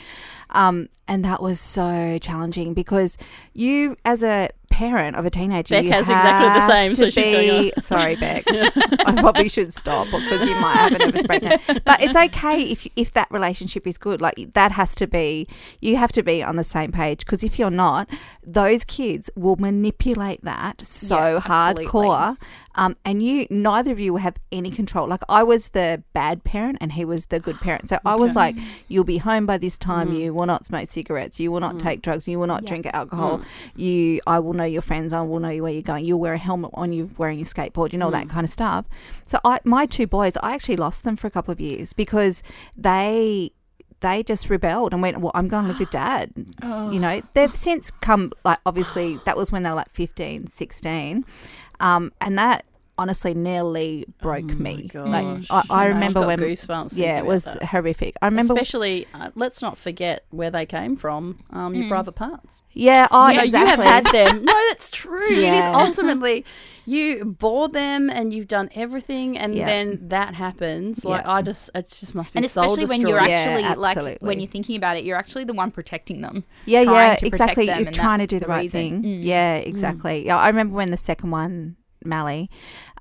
Um, 0.51 0.87
and 1.07 1.25
that 1.25 1.41
was 1.41 1.59
so 1.59 2.17
challenging 2.19 2.73
because 2.73 3.17
you, 3.53 3.95
as 4.05 4.23
a 4.23 4.49
parent 4.77 5.15
of 5.15 5.25
a 5.25 5.29
teenager, 5.31 5.73
Beck 5.73 5.85
has 5.85 6.07
exactly 6.07 6.49
the 6.49 6.67
same, 6.67 6.93
so 6.93 7.09
she's 7.09 7.25
going 7.25 7.63
be- 7.63 7.73
Sorry, 7.81 8.15
Beck. 8.15 8.43
I 8.51 9.15
probably 9.17 9.49
should 9.49 9.73
stop 9.73 10.05
because 10.05 10.47
you 10.47 10.55
might 10.57 10.75
have 10.75 10.91
a 10.93 10.99
nervous 10.99 11.23
breakdown. 11.23 11.57
But 11.83 12.03
it's 12.03 12.15
okay 12.15 12.61
if 12.61 12.87
if 12.95 13.11
that 13.13 13.27
relationship 13.31 13.87
is 13.87 13.97
good. 13.97 14.21
Like 14.21 14.53
that 14.53 14.71
has 14.73 14.93
to 14.95 15.07
be. 15.07 15.47
You 15.81 15.95
have 15.95 16.11
to 16.11 16.21
be 16.21 16.43
on 16.43 16.57
the 16.57 16.63
same 16.63 16.91
page 16.91 17.19
because 17.19 17.43
if 17.43 17.57
you're 17.57 17.71
not, 17.71 18.07
those 18.45 18.83
kids 18.83 19.31
will 19.35 19.55
manipulate 19.55 20.43
that 20.43 20.85
so 20.85 21.17
Yeah, 21.17 21.39
hardcore. 21.39 22.37
Um, 22.77 22.95
and 23.03 23.23
you, 23.23 23.47
neither 23.49 23.91
of 23.91 23.99
you 23.99 24.13
will 24.13 24.19
have 24.19 24.37
any 24.51 24.69
control. 24.69 25.07
Like 25.07 25.23
I 25.27 25.41
was 25.41 25.69
the 25.69 26.03
bad 26.13 26.43
parent, 26.43 26.77
and 26.79 26.91
he 26.91 27.03
was 27.03 27.25
the 27.25 27.39
good 27.39 27.59
parent. 27.59 27.89
So 27.89 27.97
I 28.05 28.15
was 28.15 28.35
like, 28.35 28.55
"You'll 28.87 29.03
be 29.03 29.17
home 29.17 29.47
by 29.47 29.57
this 29.57 29.77
time. 29.79 30.09
Mm. 30.09 30.19
You 30.19 30.33
will 30.33 30.45
not 30.45 30.65
smoke 30.65 30.89
cigarettes. 30.91 31.39
You 31.39 31.51
will 31.51 31.59
not 31.59 31.75
mm. 31.75 31.81
take 31.81 32.03
drugs. 32.03 32.27
You 32.27 32.37
will 32.37 32.45
not 32.45 32.65
drink 32.65 32.85
alcohol. 32.93 33.39
Mm. 33.39 33.45
You, 33.75 34.21
I 34.27 34.37
will 34.39 34.53
know 34.53 34.66
your 34.67 34.81
friends. 34.81 35.13
I 35.13 35.21
will 35.21 35.39
know 35.39 35.55
where 35.57 35.71
you're 35.71 35.81
going. 35.81 36.05
You'll 36.05 36.19
wear 36.19 36.33
a 36.33 36.37
helmet 36.37 36.71
on 36.73 36.91
you 36.93 37.09
wearing 37.17 37.39
your 37.39 37.47
skateboard. 37.47 37.93
You 37.93 37.99
know 37.99 38.11
that 38.11 38.29
kind 38.29 38.45
of 38.45 38.49
stuff." 38.49 38.85
So 39.25 39.39
I, 39.43 39.59
my 39.63 39.85
two 39.85 40.07
boys, 40.07 40.37
I 40.37 40.53
actually 40.53 40.77
lost 40.77 41.03
them 41.03 41.15
for 41.15 41.27
a 41.27 41.31
couple 41.31 41.51
of 41.51 41.59
years 41.59 41.93
because 41.93 42.43
they 42.75 43.51
they 43.99 44.23
just 44.23 44.49
rebelled 44.49 44.93
and 44.93 45.01
went, 45.01 45.17
Well, 45.19 45.31
I'm 45.33 45.47
going 45.47 45.63
to 45.63 45.69
live 45.69 45.79
with 45.79 45.89
dad. 45.91 46.31
You 46.61 46.99
know, 46.99 47.21
they've 47.33 47.53
since 47.53 47.91
come, 47.91 48.31
like, 48.45 48.59
obviously, 48.65 49.19
that 49.25 49.37
was 49.37 49.51
when 49.51 49.63
they 49.63 49.69
were 49.69 49.75
like 49.75 49.89
15, 49.89 50.47
16. 50.47 51.25
Um, 51.79 52.11
and 52.21 52.37
that 52.37 52.65
honestly 52.97 53.33
nearly 53.33 54.05
broke 54.21 54.45
me. 54.57 54.89
Like, 54.93 55.45
I, 55.49 55.63
I 55.69 55.85
remember 55.87 56.19
I've 56.19 56.25
got 56.25 56.27
when. 56.27 56.39
goosebumps. 56.39 56.97
Yeah, 56.97 57.19
it 57.19 57.25
was 57.25 57.43
that. 57.45 57.63
horrific. 57.63 58.15
I 58.21 58.27
remember. 58.27 58.53
Especially, 58.53 59.07
uh, 59.13 59.29
let's 59.35 59.61
not 59.61 59.77
forget 59.77 60.25
where 60.29 60.49
they 60.51 60.65
came 60.65 60.95
from. 60.95 61.43
Um, 61.51 61.73
your 61.75 61.89
brother 61.89 62.11
parts. 62.11 62.63
yeah, 62.73 63.07
oh, 63.11 63.27
you 63.29 63.35
know, 63.37 63.43
exactly. 63.43 63.85
you 63.85 63.89
have 63.91 64.05
had 64.05 64.05
them. 64.13 64.45
No, 64.45 64.53
that's 64.69 64.89
true. 64.91 65.31
It 65.31 65.53
is 65.53 65.65
ultimately 65.65 66.45
you 66.85 67.25
bore 67.25 67.67
them 67.67 68.09
and 68.09 68.33
you've 68.33 68.47
done 68.47 68.69
everything, 68.73 69.37
and 69.37 69.53
Yeah. 69.53 69.65
then 69.65 70.07
that 70.07 70.35
happens. 70.35 71.03
Like 71.03 71.25
Yeah. 71.25 71.33
I 71.33 71.41
just, 71.41 71.69
it 71.75 71.89
just 71.89 72.15
must 72.15 72.33
be 72.33 72.37
and 72.37 72.45
especially 72.45 72.85
when 72.85 73.01
you're 73.01 73.19
soul-destroying. 73.19 73.63
Yeah, 73.65 73.71
actually 73.71 74.11
like 74.13 74.21
when 74.21 74.39
you're 74.39 74.49
thinking 74.49 74.77
about 74.77 74.97
it, 74.97 75.03
you're 75.03 75.17
actually 75.17 75.43
the 75.43 75.53
one 75.53 75.71
protecting 75.71 76.21
them. 76.21 76.45
Yeah, 76.65 76.81
yeah, 76.81 77.15
to 77.15 77.27
exactly. 77.27 77.65
them, 77.65 77.83
You're 77.83 77.91
trying 77.91 78.19
to 78.19 78.27
do 78.27 78.39
the, 78.39 78.45
the 78.45 78.49
right 78.49 78.61
reason. 78.61 79.01
thing. 79.01 79.03
Mm. 79.03 79.19
Yeah, 79.23 79.55
exactly. 79.55 80.25
Yeah, 80.25 80.37
I 80.37 80.47
remember 80.47 80.75
when 80.75 80.91
the 80.91 80.97
second 80.97 81.31
one, 81.31 81.75
Mally, 82.03 82.49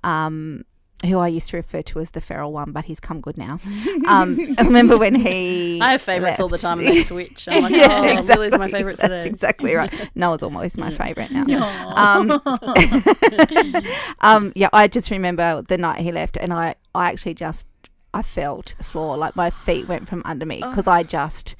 um, 0.04 0.64
who 1.04 1.18
I 1.18 1.28
used 1.28 1.50
to 1.50 1.58
refer 1.58 1.82
to 1.82 2.00
as 2.00 2.12
the 2.12 2.20
feral 2.22 2.52
one, 2.52 2.72
but 2.72 2.86
he's 2.86 3.00
come 3.00 3.20
good 3.20 3.36
now. 3.36 3.58
Um, 4.06 4.54
I 4.56 4.62
remember 4.62 4.96
when 4.96 5.16
he. 5.16 5.80
I 5.82 5.92
have 5.92 6.02
favourites 6.02 6.38
all 6.38 6.46
the 6.48 6.58
time, 6.58 6.78
and 6.78 6.88
they 6.88 7.02
switch. 7.12 7.48
I'm 7.48 7.64
like, 7.64 7.74
Yeah, 7.74 7.88
oh, 7.90 8.02
exactly. 8.04 8.36
Lily's 8.36 8.58
my 8.58 8.68
favourite 8.70 8.98
today. 9.00 9.08
That's 9.08 9.26
exactly 9.26 9.74
right. 9.74 10.10
Noah's 10.14 10.44
always 10.44 10.78
my 10.78 10.90
favourite 10.90 11.32
now. 11.32 11.44
Um, 11.96 12.40
um, 14.20 14.52
yeah, 14.54 14.68
I 14.72 14.86
just 14.86 15.10
remember 15.10 15.62
the 15.62 15.76
night 15.76 16.00
he 16.00 16.12
left, 16.12 16.36
and 16.36 16.52
I, 16.52 16.76
I 16.94 17.10
actually 17.10 17.34
just, 17.34 17.66
I 18.14 18.22
fell 18.22 18.62
to 18.62 18.78
the 18.78 18.84
floor. 18.84 19.16
Like 19.16 19.34
my 19.34 19.50
feet 19.50 19.88
went 19.88 20.08
from 20.08 20.22
under 20.24 20.46
me 20.46 20.58
because 20.62 20.86
I 20.86 21.02
just, 21.02 21.56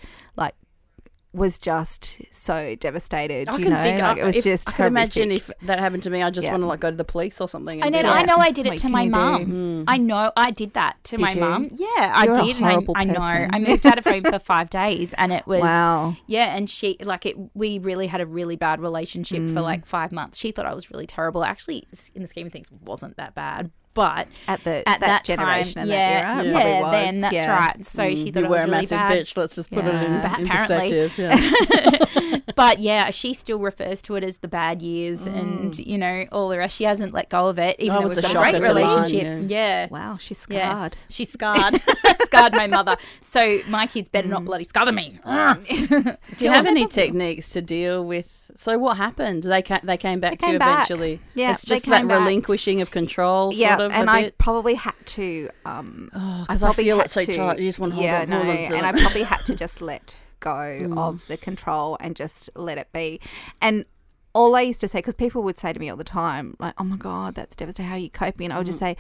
was 1.37 1.59
just 1.59 2.19
so 2.31 2.75
devastated. 2.77 3.49
I 3.49 3.57
you 3.57 3.65
can 3.65 3.73
know, 3.75 3.83
think. 3.83 4.01
like, 4.03 4.17
I, 4.19 4.21
it 4.21 4.25
was 4.25 4.37
if, 4.37 4.45
just. 4.45 4.69
I 4.71 4.73
can 4.73 4.87
imagine 4.87 5.31
if 5.31 5.51
that 5.63 5.79
happened 5.79 6.03
to 6.05 6.11
me, 6.11 6.23
I 6.23 6.31
just 6.31 6.47
Yeah. 6.47 6.53
want 6.53 6.63
to 6.63 6.67
like 6.67 6.81
go 6.81 6.91
to 6.91 6.97
the 6.97 7.05
police 7.05 7.41
or 7.41 7.47
something. 7.49 7.83
I 7.83 7.87
and 7.87 7.93
know. 7.95 8.01
be 8.03 8.09
I 8.09 8.23
know. 8.23 8.37
I 8.39 8.51
did 8.51 8.67
What 8.67 8.75
it 8.77 8.79
to 8.79 8.89
my 8.89 9.03
you 9.03 9.11
do? 9.11 9.17
mum. 9.19 9.85
I 9.87 9.99
know. 9.99 10.33
I 10.37 10.51
did 10.51 10.73
that 10.75 10.97
to 11.05 11.17
Did 11.17 11.23
my 11.23 11.35
mum. 11.35 11.69
Yeah, 11.73 12.25
You're 12.25 12.35
a 12.35 12.39
I 12.41 12.45
did. 12.47 12.57
and 12.57 12.65
horrible 12.65 12.95
I, 12.97 13.01
I 13.01 13.05
know. 13.05 13.21
I 13.21 13.59
moved 13.59 13.87
out 13.87 13.99
of 13.99 14.05
home 14.05 14.25
for 14.25 14.39
five 14.55 14.71
days, 14.71 15.13
and 15.15 15.33
it 15.33 15.47
was 15.47 15.61
Wow. 15.61 16.17
Yeah, 16.27 16.57
and 16.57 16.69
she 16.71 16.97
like 17.03 17.27
it. 17.27 17.37
We 17.55 17.79
really 17.79 18.07
had 18.07 18.21
a 18.21 18.27
really 18.27 18.57
bad 18.57 18.81
relationship 18.81 19.43
Mm. 19.43 19.53
for 19.55 19.61
like 19.61 19.85
five 19.87 20.13
months. 20.13 20.39
She 20.39 20.51
thought 20.53 20.67
I 20.67 20.75
was 20.75 20.91
really 20.91 21.07
terrible. 21.07 21.45
Actually, 21.45 21.85
in 22.15 22.23
the 22.23 22.29
scheme 22.29 22.47
of 22.47 22.53
things, 22.53 22.71
wasn't 22.73 23.17
that 23.19 23.35
bad. 23.35 23.71
But 23.97 24.29
At 24.47 24.63
the 24.63 24.77
at 24.89 25.01
that, 25.01 25.01
that, 25.01 25.25
generation 25.25 25.73
time, 25.73 25.83
and 25.83 25.91
yeah, 25.91 26.35
that 26.37 26.47
era, 26.47 26.47
it 26.47 26.53
yeah, 26.69 26.81
was. 26.83 26.93
then 26.93 27.21
that's 27.23 27.35
yeah. 27.35 27.57
right. 27.67 27.87
So 27.87 28.09
she 28.15 28.27
"Mm, 28.31 28.35
thought 28.35 28.41
you 28.41 28.45
it 28.45 28.49
were 28.49 28.49
was 28.51 28.61
a 28.61 28.65
really 28.67 28.71
massive 28.77 28.91
bad. 28.91 29.13
bitch. 29.27 29.37
Let's 29.39 29.55
just 29.57 29.71
put 29.71 29.85
it 29.87 29.95
in, 29.95 30.13
Yeah. 30.13 30.39
in 30.39 30.49
perspective. 30.49 31.13
Yeah. 31.19 32.39
but 32.55 32.79
yeah, 32.79 33.11
she 33.11 33.33
still 33.35 33.59
refers 33.59 34.03
to 34.03 34.17
it 34.17 34.23
as 34.25 34.39
the 34.39 34.49
bad 34.49 34.83
years, 34.83 35.27
and 35.27 35.77
you 35.79 35.97
know 35.99 36.27
all 36.31 36.49
the 36.51 36.59
rest. 36.59 36.77
She 36.77 36.85
hasn't 36.85 37.13
let 37.15 37.29
go 37.31 37.49
of 37.49 37.59
it, 37.59 37.77
even 37.81 37.97
Oh, 37.97 38.01
though 38.01 38.07
it's 38.09 38.17
we've 38.17 38.25
a 38.31 38.33
got 38.35 38.37
a 38.49 38.51
great 38.53 38.63
shocker 38.63 38.67
to 38.69 38.75
learn, 38.75 39.01
relationship. 39.03 39.51
yeah. 39.51 39.87
Wow, 39.91 40.19
she's 40.21 40.47
Yeah, 40.51 40.69
scarred. 40.71 40.97
she's 41.09 41.33
scarred, 41.33 41.81
scarred 42.21 42.53
my 42.55 42.67
mother. 42.67 42.97
So 43.23 43.61
my 43.69 43.87
kids 43.87 44.09
better 44.11 44.29
not 44.29 44.45
bloody 44.45 44.65
scar 44.65 44.93
me. 44.93 45.19
Do 45.25 46.45
you 46.45 46.51
have 46.51 46.67
any 46.67 46.87
techniques 46.87 47.51
to 47.51 47.63
deal 47.63 48.05
with? 48.05 48.46
So 48.57 48.79
what 48.79 48.97
happened? 48.97 49.45
They 49.45 49.63
ca- 49.63 49.81
they 49.85 49.97
came 49.97 50.19
back 50.21 50.33
to 50.33 50.47
came 50.47 50.53
you 50.55 50.59
back. 50.59 50.87
eventually. 50.91 51.21
Yeah, 51.35 51.53
it's 51.53 51.65
just 51.65 51.87
that 51.87 52.07
back. 52.09 52.19
relinquishing 52.19 52.81
of 52.81 52.91
control. 52.91 53.53
Yeah, 53.55 53.77
sort 53.77 53.87
of, 53.87 53.93
and 53.93 54.09
I 54.11 54.31
probably 54.39 54.75
had 54.75 54.95
to. 55.07 55.51
Um, 55.65 56.09
because 56.13 56.63
I, 56.63 56.67
probably 56.69 56.85
feel 56.85 57.01
it's 57.01 57.13
so 57.13 57.25
to- 57.25 57.33
tight. 57.37 57.59
You 57.59 57.69
just 57.69 57.79
want 57.79 57.93
to 57.93 57.97
hold 57.97 58.05
yeah, 58.05 58.23
on. 58.23 58.31
no, 58.31 58.41
on 58.41 58.47
to 58.47 58.53
and 58.77 58.87
I 58.87 58.93
probably 58.93 59.23
had 59.23 59.45
to 59.47 59.55
just 59.55 59.81
let 59.83 60.17
go 60.41 60.51
Mm. 60.51 60.99
of 60.99 61.27
the 61.29 61.37
control 61.37 61.97
and 62.01 62.15
just 62.17 62.51
let 62.57 62.79
it 62.79 62.89
be. 62.93 63.21
And 63.61 63.85
all 64.35 64.55
I 64.55 64.61
used 64.63 64.81
to 64.83 64.89
say, 64.89 64.99
because 64.99 65.15
people 65.15 65.43
would 65.45 65.59
say 65.59 65.73
to 65.73 65.81
me 65.81 65.89
all 65.89 65.97
the 65.97 66.05
time, 66.05 66.57
like, 66.59 66.75
"Oh 66.79 66.85
my 66.85 66.97
god, 66.97 67.35
that's 67.35 67.57
devastating. 67.57 67.89
How 67.89 67.95
are 67.97 67.99
you 67.99 68.11
coping?" 68.11 68.47
And 68.47 68.53
I 68.53 68.59
would 68.59 68.65
Mm. 68.67 68.71
just 68.71 68.79
say, 68.79 68.97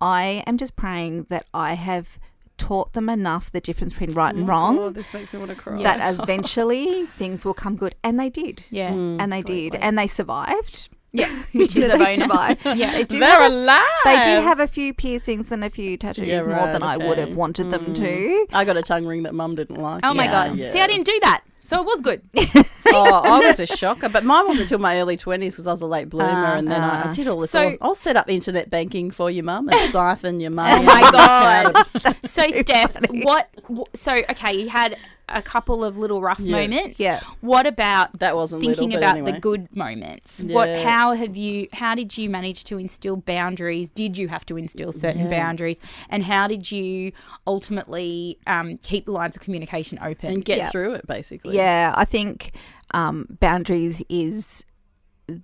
"I 0.00 0.42
am 0.46 0.56
just 0.58 0.74
praying 0.76 1.26
that 1.30 1.46
I 1.54 1.74
have 1.74 2.18
taught 2.66 2.92
them 2.92 3.08
enough 3.08 3.50
the 3.50 3.60
difference 3.60 3.92
between 3.92 4.12
right 4.14 4.34
and 4.34 4.46
mm. 4.46 4.48
wrong." 4.50 4.78
Oh, 4.78 4.90
this 4.90 5.12
makes 5.14 5.32
me 5.32 5.38
want 5.38 5.50
to 5.50 5.56
cry. 5.56 5.82
That 5.82 6.00
eventually 6.20 7.06
things 7.06 7.44
will 7.44 7.54
come 7.54 7.76
good, 7.76 7.94
and 8.04 8.18
they 8.20 8.30
did. 8.30 8.62
Yeah, 8.70 8.92
mm. 8.92 9.16
and 9.20 9.32
they 9.32 9.42
did, 9.42 9.74
and 9.74 9.98
they 9.98 10.06
survived. 10.06 10.88
yeah, 11.12 11.28
which 11.52 11.74
is 11.74 11.88
They 11.88 11.94
a 11.94 11.98
bonus. 11.98 12.18
survived. 12.18 12.60
Yeah, 12.78 12.92
They 12.92 13.04
do 13.04 13.18
They're 13.18 13.28
have 13.28 13.50
a- 13.50 13.54
alive. 13.54 14.04
They 14.04 14.22
did 14.22 14.42
have 14.44 14.60
a 14.60 14.68
few 14.68 14.94
piercings 14.94 15.50
and 15.50 15.64
a 15.64 15.70
few 15.70 15.96
tattoos 15.96 16.28
Yeah, 16.28 16.42
more 16.42 16.54
right, 16.54 16.72
than 16.72 16.84
I 16.84 16.96
would 16.98 17.18
have 17.18 17.30
okay. 17.30 17.34
wanted 17.34 17.70
them 17.70 17.92
to. 17.94 18.46
Mm. 18.48 18.54
I 18.54 18.64
got 18.64 18.76
a 18.76 18.82
tongue 18.82 19.06
ring 19.06 19.24
that 19.24 19.34
Mum 19.34 19.56
didn't 19.56 19.78
like. 19.78 20.02
Oh 20.04 20.14
my 20.14 20.26
god! 20.28 20.56
Yeah. 20.56 20.70
See, 20.70 20.78
I 20.80 20.86
didn't 20.86 21.06
do 21.06 21.18
that, 21.22 21.42
so 21.60 21.80
it 21.80 21.86
was 21.86 22.00
good. 22.00 22.22
oh, 22.92 23.20
I 23.24 23.38
was 23.40 23.60
a 23.60 23.66
shocker, 23.66 24.08
but 24.08 24.24
mine 24.24 24.46
wasn't 24.46 24.62
until 24.62 24.78
my 24.78 24.98
early 25.00 25.16
twenties 25.16 25.54
because 25.54 25.66
I 25.66 25.70
was 25.72 25.82
a 25.82 25.86
late 25.86 26.08
bloomer, 26.08 26.46
Ah, 26.46 26.56
and 26.56 26.70
then 26.70 26.80
I, 26.80 27.10
I 27.10 27.12
did 27.12 27.28
all 27.28 27.38
this. 27.38 27.50
So- 27.50 27.70
all- 27.70 27.76
I'll 27.80 27.94
set 27.94 28.16
up 28.16 28.28
internet 28.28 28.70
banking 28.70 29.10
for 29.10 29.30
your 29.30 29.44
mum 29.44 29.68
and 29.68 29.90
siphon 29.92 30.40
your 30.40 30.50
money. 30.50 30.82
Oh 30.82 30.82
my 30.84 31.00
god! 32.04 32.16
so 32.26 32.42
Steph, 32.50 32.96
what? 33.22 33.48
So 33.94 34.12
okay, 34.14 34.54
you 34.54 34.68
had 34.68 34.96
a 35.30 35.42
couple 35.42 35.84
of 35.84 35.96
little 35.96 36.20
rough 36.20 36.40
Yeah. 36.40 36.60
moments. 36.62 37.00
Yeah. 37.00 37.20
What 37.40 37.66
about 37.66 38.18
That 38.18 38.34
wasn't 38.36 38.62
thinking 38.62 38.90
little, 38.90 38.98
about 39.02 39.16
anyway. 39.16 39.32
the 39.32 39.40
good 39.40 39.74
moments? 39.74 40.42
What? 40.44 40.68
How 40.80 41.12
have 41.12 41.36
you? 41.36 41.68
How 41.72 41.94
did 41.94 42.16
you 42.18 42.28
manage 42.30 42.64
to 42.64 42.78
instill 42.78 43.16
boundaries? 43.16 43.88
Did 43.90 44.16
you 44.18 44.28
have 44.28 44.44
to 44.46 44.56
instill 44.56 44.92
certain 44.92 45.28
boundaries? 45.30 45.80
And 46.08 46.24
how 46.24 46.46
did 46.48 46.70
you 46.72 47.12
ultimately 47.46 48.38
um, 48.46 48.78
keep 48.78 49.04
the 49.04 49.12
lines 49.12 49.36
of 49.36 49.42
communication 49.42 49.98
open? 50.02 50.30
and 50.32 50.44
get 50.44 50.58
Yeah. 50.58 50.70
through 50.70 50.94
it 50.94 51.06
basically. 51.06 51.56
Yeah, 51.56 51.92
I 51.96 52.04
think 52.04 52.52
um, 52.92 53.26
boundaries 53.40 54.02
is 54.08 54.64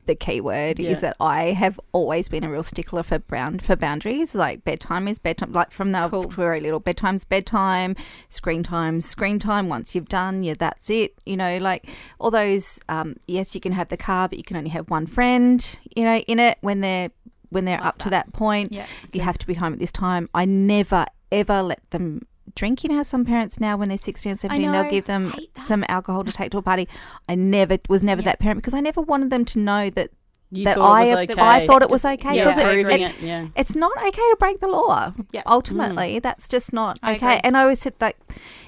the 0.07 0.15
key 0.15 0.41
word. 0.41 0.79
Yeah. 0.79 0.91
Is 0.91 1.01
that 1.01 1.17
I 1.21 1.53
have 1.53 1.79
always 1.93 2.29
been 2.29 2.45
a 2.45 2.51
real 2.51 2.63
stickler 2.63 3.03
for 3.03 3.19
brown 3.19 3.59
for 3.61 3.77
boundaries. 3.77 4.35
Like 4.35 4.65
bedtime 4.65 5.09
is 5.09 5.19
bedtime. 5.19 5.53
Like 5.53 5.71
from 5.71 5.93
the 5.93 6.09
Cool. 6.09 6.29
very 6.29 6.61
little, 6.61 6.81
bedtime's 6.81 7.25
bedtime. 7.25 7.97
Screen 8.29 8.63
time, 8.63 9.01
screen 9.01 9.39
time. 9.39 9.69
Once 9.69 9.95
you've 9.95 10.09
done, 10.09 10.43
yeah, 10.43 10.55
that's 10.59 10.91
it. 10.91 11.15
You 11.25 11.37
know, 11.37 11.59
like 11.59 11.89
all 12.19 12.31
those. 12.31 12.79
Um, 12.89 13.17
yes, 13.27 13.55
you 13.55 13.61
can 13.61 13.73
have 13.73 13.89
the 13.89 13.97
car, 13.97 14.29
but 14.29 14.39
you 14.39 14.45
can 14.45 14.57
only 14.57 14.71
have 14.71 14.91
one 14.91 15.07
friend. 15.07 15.79
You 15.97 16.05
know, 16.05 16.17
in 16.17 16.39
it 16.41 16.59
when 16.61 16.81
they're 16.81 17.11
when 17.51 17.65
they're 17.65 17.83
up 17.83 17.99
to 17.99 18.11
that 18.11 18.33
point. 18.33 18.73
Yeah. 18.73 18.87
you 19.13 19.21
have 19.23 19.39
to 19.39 19.47
be 19.47 19.55
home 19.55 19.73
at 19.75 19.79
this 19.79 19.93
time. 19.93 20.29
I 20.35 20.45
never 20.45 21.07
ever 21.33 21.63
let 21.63 21.81
them 21.91 22.27
drink. 22.55 22.85
You 22.85 22.95
how 22.95 23.03
some 23.03 23.25
parents 23.25 23.59
now, 23.61 23.77
when 23.77 23.89
they're 23.89 23.99
16 23.99 24.31
and 24.31 24.41
17, 24.41 24.67
know. 24.71 24.83
they'll 24.83 24.91
give 24.91 25.07
them 25.07 25.33
some 25.65 25.85
alcohol 25.89 26.25
to 26.25 26.33
take 26.33 26.51
to 26.53 26.59
a 26.59 26.63
party. 26.63 26.89
I 27.29 27.35
never 27.35 27.79
was 27.89 28.03
never 28.03 28.23
that 28.23 28.39
parent 28.39 28.59
because 28.59 28.75
I 28.75 28.81
never 28.81 29.01
wanted 29.01 29.31
them 29.31 29.45
to 29.47 29.59
know 29.59 29.91
that 29.91 30.11
You 30.51 30.65
that 30.65 30.79
I 30.79 31.03
it 31.05 31.05
was 31.05 31.31
okay. 31.31 31.43
I 31.43 31.67
thought 31.67 31.83
it 31.83 31.91
was 31.91 32.05
okay 32.05 32.37
Yeah, 32.37 32.45
because 32.45 32.59
it, 32.59 32.79
it- 32.91 33.01
it. 33.01 33.21
Yeah. 33.21 33.49
it's 33.57 33.75
not 33.75 33.97
okay 33.99 34.11
to 34.13 34.37
break 34.39 34.61
the 34.61 34.69
law. 34.69 35.13
Yeah. 35.33 35.43
Mm. 35.43 35.51
Ultimately, 35.53 36.19
that's 36.21 36.49
just 36.49 36.73
not 36.73 36.99
I 37.03 37.17
okay. 37.17 37.27
agree. 37.27 37.41
And 37.45 37.57
I 37.57 37.63
always 37.63 37.81
said 37.81 37.95
that 37.99 38.15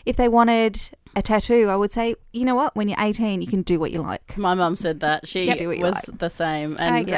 if 0.04 0.16
they 0.16 0.28
wanted 0.28 0.90
a 1.16 1.22
tattoo, 1.22 1.68
I 1.68 1.76
would 1.76 1.92
say, 1.92 2.14
you 2.32 2.44
know 2.44 2.54
what? 2.54 2.76
When 2.76 2.88
you're 2.88 3.00
18, 3.00 3.40
you 3.40 3.46
can 3.48 3.62
do 3.62 3.80
what 3.80 3.90
you 3.92 4.00
like. 4.02 4.36
My 4.36 4.54
mum 4.54 4.76
said 4.76 5.00
that 5.00 5.26
she 5.26 5.44
Yep. 5.44 5.58
Do 5.58 5.68
what 5.68 5.78
you 5.78 5.84
was 5.84 6.08
like. 6.08 6.18
the 6.18 6.28
same. 6.30 6.76
And 6.78 7.08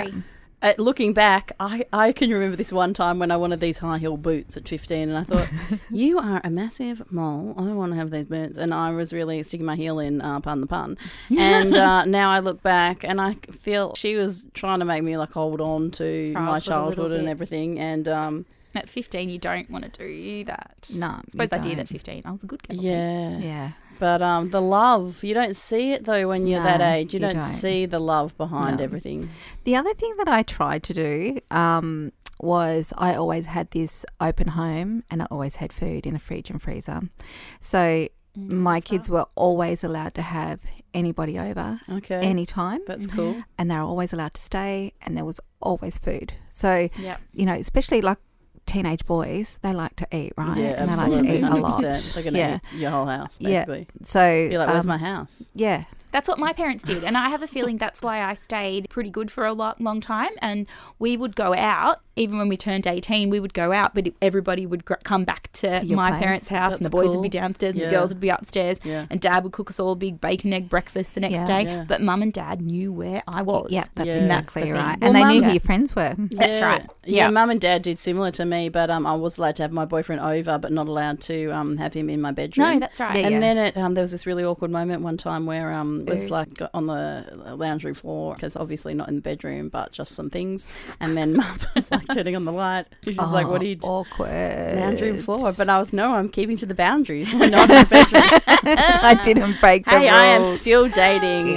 Agree. 0.62 0.70
uh, 0.70 0.74
looking 0.82 1.12
back, 1.12 1.52
I, 1.60 1.84
I 1.92 2.12
can 2.12 2.30
remember 2.30 2.56
this 2.56 2.72
one 2.72 2.94
time 2.94 3.18
when 3.18 3.30
I 3.30 3.36
wanted 3.36 3.60
these 3.60 3.78
high 3.78 3.98
heel 3.98 4.16
boots 4.16 4.56
at 4.56 4.68
15, 4.68 5.08
and 5.08 5.18
I 5.18 5.24
thought, 5.24 5.50
you 5.90 6.18
are 6.18 6.40
a 6.44 6.50
massive 6.50 7.10
mole. 7.12 7.54
I 7.56 7.62
want 7.72 7.92
to 7.92 7.96
have 7.96 8.10
these 8.10 8.26
boots. 8.26 8.58
And 8.58 8.72
I 8.74 8.90
was 8.92 9.12
really 9.12 9.42
sticking 9.42 9.66
my 9.66 9.76
heel 9.76 9.98
in, 9.98 10.20
uh, 10.20 10.40
pun 10.40 10.60
the 10.60 10.66
pun. 10.66 10.98
And 11.36 11.76
uh, 11.76 12.04
now 12.06 12.30
I 12.30 12.40
look 12.40 12.62
back 12.62 13.04
and 13.04 13.20
I 13.20 13.34
feel 13.52 13.94
she 13.94 14.16
was 14.16 14.46
trying 14.54 14.78
to 14.80 14.84
make 14.84 15.02
me 15.02 15.16
like 15.16 15.32
hold 15.32 15.60
on 15.60 15.90
to 15.92 16.32
my 16.34 16.40
Childhood 16.40 16.40
a 16.40 16.52
little 16.52 16.60
childhood 16.60 17.12
and 17.20 17.28
everything. 17.28 17.78
And 17.78 18.08
um, 18.08 18.46
At 18.74 18.88
15, 18.88 19.30
you 19.30 19.38
don't 19.38 19.70
want 19.70 19.84
to 19.92 20.06
do 20.06 20.44
that. 20.44 20.90
No, 20.94 21.06
I 21.06 21.20
suppose 21.28 21.48
I 21.52 21.58
did 21.58 21.78
at 21.78 21.88
15. 21.88 22.22
I 22.24 22.30
was 22.30 22.42
a 22.42 22.46
good 22.46 22.62
girl. 22.68 22.76
yeah. 22.76 23.38
Yeah. 23.38 23.70
But 24.00 24.20
um, 24.22 24.50
the 24.50 24.60
love, 24.62 25.22
you 25.22 25.34
don't 25.34 25.54
see 25.54 25.92
it 25.92 26.04
though 26.06 26.26
when 26.28 26.46
you're 26.48 26.62
that 26.62 26.80
age. 26.80 27.14
You, 27.14 27.20
you 27.20 27.26
don't, 27.26 27.34
don't. 27.36 27.42
see 27.42 27.86
the 27.86 28.00
love 28.00 28.36
behind 28.36 28.78
No. 28.78 28.84
everything. 28.84 29.28
The 29.64 29.76
other 29.76 29.94
thing 29.94 30.14
that 30.18 30.26
I 30.28 30.42
tried 30.42 30.82
to 30.84 30.94
do 30.94 31.38
um, 31.50 32.10
was 32.40 32.92
I 32.98 33.14
always 33.14 33.46
had 33.46 33.70
this 33.72 34.04
open 34.20 34.48
home 34.48 35.04
and 35.10 35.22
I 35.22 35.26
always 35.30 35.56
had 35.56 35.72
food 35.72 36.06
in 36.06 36.14
the 36.14 36.18
fridge 36.18 36.48
and 36.50 36.60
freezer. 36.60 37.02
So 37.60 38.08
my 38.36 38.80
kids 38.80 39.10
were 39.10 39.26
always 39.34 39.84
allowed 39.84 40.14
to 40.14 40.22
have 40.22 40.60
anybody 40.94 41.38
over 41.38 41.78
Okay. 41.90 42.20
anytime 42.20 42.80
That's 42.86 43.06
cool. 43.06 43.42
and 43.58 43.70
they 43.70 43.74
were 43.76 43.82
always 43.82 44.12
allowed 44.12 44.34
to 44.34 44.40
stay 44.40 44.92
and 45.02 45.16
there 45.16 45.24
was 45.24 45.40
always 45.60 45.98
food. 45.98 46.32
So, 46.48 46.88
Yep. 46.96 47.20
you 47.34 47.44
know, 47.46 47.52
especially 47.54 48.00
like 48.00 48.18
teenage 48.70 49.04
boys, 49.04 49.58
they 49.62 49.72
like 49.72 49.96
to 49.96 50.06
eat, 50.16 50.32
right? 50.36 50.56
Yeah, 50.56 50.80
and 50.80 50.88
they 50.88 50.96
like 50.96 51.06
absolutely. 51.08 51.28
to 51.28 51.38
eat 51.38 51.42
a 51.42 51.46
100%. 51.46 51.60
lot. 51.60 51.82
They're 51.82 52.22
going 52.22 52.34
to 52.34 52.38
yeah. 52.38 52.58
eat 52.74 52.80
your 52.80 52.90
whole 52.90 53.06
house, 53.06 53.38
basically. 53.38 53.88
Yeah. 54.00 54.06
So, 54.06 54.32
You're 54.32 54.58
like, 54.58 54.68
where's 54.68 54.84
um, 54.84 54.88
my 54.88 54.98
house? 54.98 55.50
yeah, 55.54 55.84
That's 56.12 56.28
what 56.28 56.38
my 56.38 56.52
parents 56.52 56.84
did, 56.84 57.04
and 57.04 57.16
I 57.16 57.28
have 57.28 57.42
a 57.42 57.46
feeling 57.46 57.76
that's 57.78 58.02
why 58.02 58.22
I 58.22 58.34
stayed 58.34 58.88
pretty 58.90 59.10
good 59.10 59.30
for 59.30 59.44
a 59.46 59.52
lot, 59.52 59.80
long 59.80 60.00
time. 60.00 60.30
And 60.40 60.66
we 60.98 61.16
would 61.16 61.36
go 61.36 61.54
out, 61.54 62.00
even 62.16 62.38
when 62.38 62.48
we 62.48 62.56
turned 62.56 62.86
eighteen, 62.86 63.30
we 63.30 63.38
would 63.40 63.54
go 63.54 63.72
out, 63.72 63.94
but 63.94 64.08
everybody 64.20 64.66
would 64.66 64.84
gr- 64.84 64.94
come 65.04 65.24
back 65.24 65.50
to 65.54 65.80
your 65.84 65.96
my 65.96 66.10
place. 66.10 66.22
parents' 66.22 66.48
house, 66.48 66.76
and 66.76 66.84
the 66.84 66.90
boys 66.90 67.06
cool. 67.08 67.16
would 67.16 67.22
be 67.22 67.28
downstairs, 67.28 67.72
and 67.72 67.80
Yeah. 67.82 67.88
the 67.90 67.94
girls 67.96 68.10
would 68.10 68.20
be 68.20 68.28
upstairs, 68.28 68.78
Yeah. 68.84 69.06
and 69.10 69.20
Dad 69.20 69.44
would 69.44 69.52
cook 69.52 69.70
us 69.70 69.78
all 69.80 69.92
a 69.92 69.96
big 69.96 70.20
bacon 70.20 70.52
egg 70.52 70.68
breakfast 70.68 71.14
the 71.14 71.20
next 71.20 71.32
Yeah. 71.34 71.44
day. 71.44 71.62
Yeah. 71.64 71.84
But 71.86 72.02
Mum 72.02 72.22
and 72.22 72.32
Dad 72.32 72.60
knew 72.60 72.92
where 72.92 73.22
I 73.28 73.42
was. 73.42 73.68
yeah, 73.70 73.84
that's 73.94 74.08
Yeah. 74.08 74.14
exactly 74.16 74.62
That's 74.62 74.72
right. 74.72 74.98
thing. 75.00 75.02
And 75.02 75.02
Well, 75.02 75.12
they 75.12 75.32
knew 75.32 75.40
Mum- 75.40 75.48
who 75.50 75.54
your 75.54 75.60
friends 75.60 75.94
were. 75.96 76.14
That's 76.32 76.58
Yeah. 76.58 76.66
right. 76.66 76.86
Yeah, 77.06 77.24
Yeah. 77.24 77.28
mum 77.30 77.50
and 77.50 77.60
dad 77.60 77.82
did 77.82 77.98
similar 77.98 78.30
to 78.32 78.44
me, 78.44 78.68
but 78.68 78.90
um, 78.90 79.06
I 79.06 79.14
was 79.14 79.38
allowed 79.38 79.56
to 79.56 79.62
have 79.62 79.72
my 79.72 79.84
boyfriend 79.84 80.20
over, 80.20 80.58
but 80.58 80.70
not 80.72 80.86
allowed 80.86 81.20
to 81.22 81.50
um, 81.50 81.76
have 81.78 81.94
him 81.94 82.10
in 82.10 82.20
my 82.20 82.30
bedroom. 82.30 82.68
No, 82.74 82.78
that's 82.80 83.00
right. 83.00 83.16
Yeah, 83.16 83.22
and 83.26 83.32
yeah. 83.34 83.40
then 83.40 83.58
it, 83.58 83.76
um, 83.76 83.94
there 83.94 84.02
was 84.02 84.12
this 84.12 84.26
really 84.26 84.44
awkward 84.44 84.70
moment 84.70 85.02
one 85.02 85.16
time 85.16 85.46
where 85.46 85.72
um, 85.72 85.99
was 86.06 86.30
like 86.30 86.58
on 86.74 86.86
the 86.86 87.54
lounge 87.56 87.84
room 87.84 87.94
floor 87.94 88.34
because 88.34 88.56
obviously 88.56 88.94
not 88.94 89.08
in 89.08 89.16
the 89.16 89.20
bedroom, 89.20 89.68
but 89.68 89.92
just 89.92 90.12
some 90.12 90.30
things. 90.30 90.66
And 91.00 91.16
then 91.16 91.36
mum 91.36 91.58
was 91.74 91.90
like 91.90 92.06
turning 92.08 92.36
on 92.36 92.44
the 92.44 92.52
light. 92.52 92.86
She's 93.04 93.16
just 93.16 93.32
like, 93.32 93.48
"What 93.48 93.62
are 93.62 93.66
you?" 93.66 93.78
Oh, 93.82 94.00
awkward? 94.00 94.78
Lounge 94.78 95.00
room 95.00 95.18
floor, 95.18 95.52
but 95.56 95.68
I 95.68 95.78
was 95.78 95.92
no, 95.92 96.14
I'm 96.14 96.28
keeping 96.28 96.56
to 96.58 96.66
the 96.66 96.74
boundaries. 96.74 97.32
We're 97.32 97.50
not 97.50 97.70
in 97.70 97.76
the 97.76 97.86
bedroom. 97.90 98.22
I 99.02 99.20
didn't 99.22 99.60
break 99.60 99.84
the 99.84 99.90
Hey, 99.90 100.08
I 100.08 100.24
am 100.26 100.44
still 100.44 100.88
dating 100.88 101.56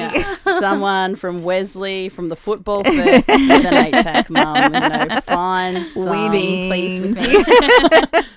someone 0.60 1.16
from 1.16 1.44
Wesley 1.44 2.10
from 2.10 2.30
the 2.30 2.36
football 2.36 2.84
first 2.84 3.28
with 3.28 3.66
an 3.66 3.74
eight 3.86 3.94
pack 3.94 4.30
mum. 4.30 4.74
You 4.74 4.80
know, 4.80 5.20
find 5.22 5.88
some, 5.88 6.10
Winning. 6.10 6.70
Pleased 6.70 7.02
with 7.02 7.16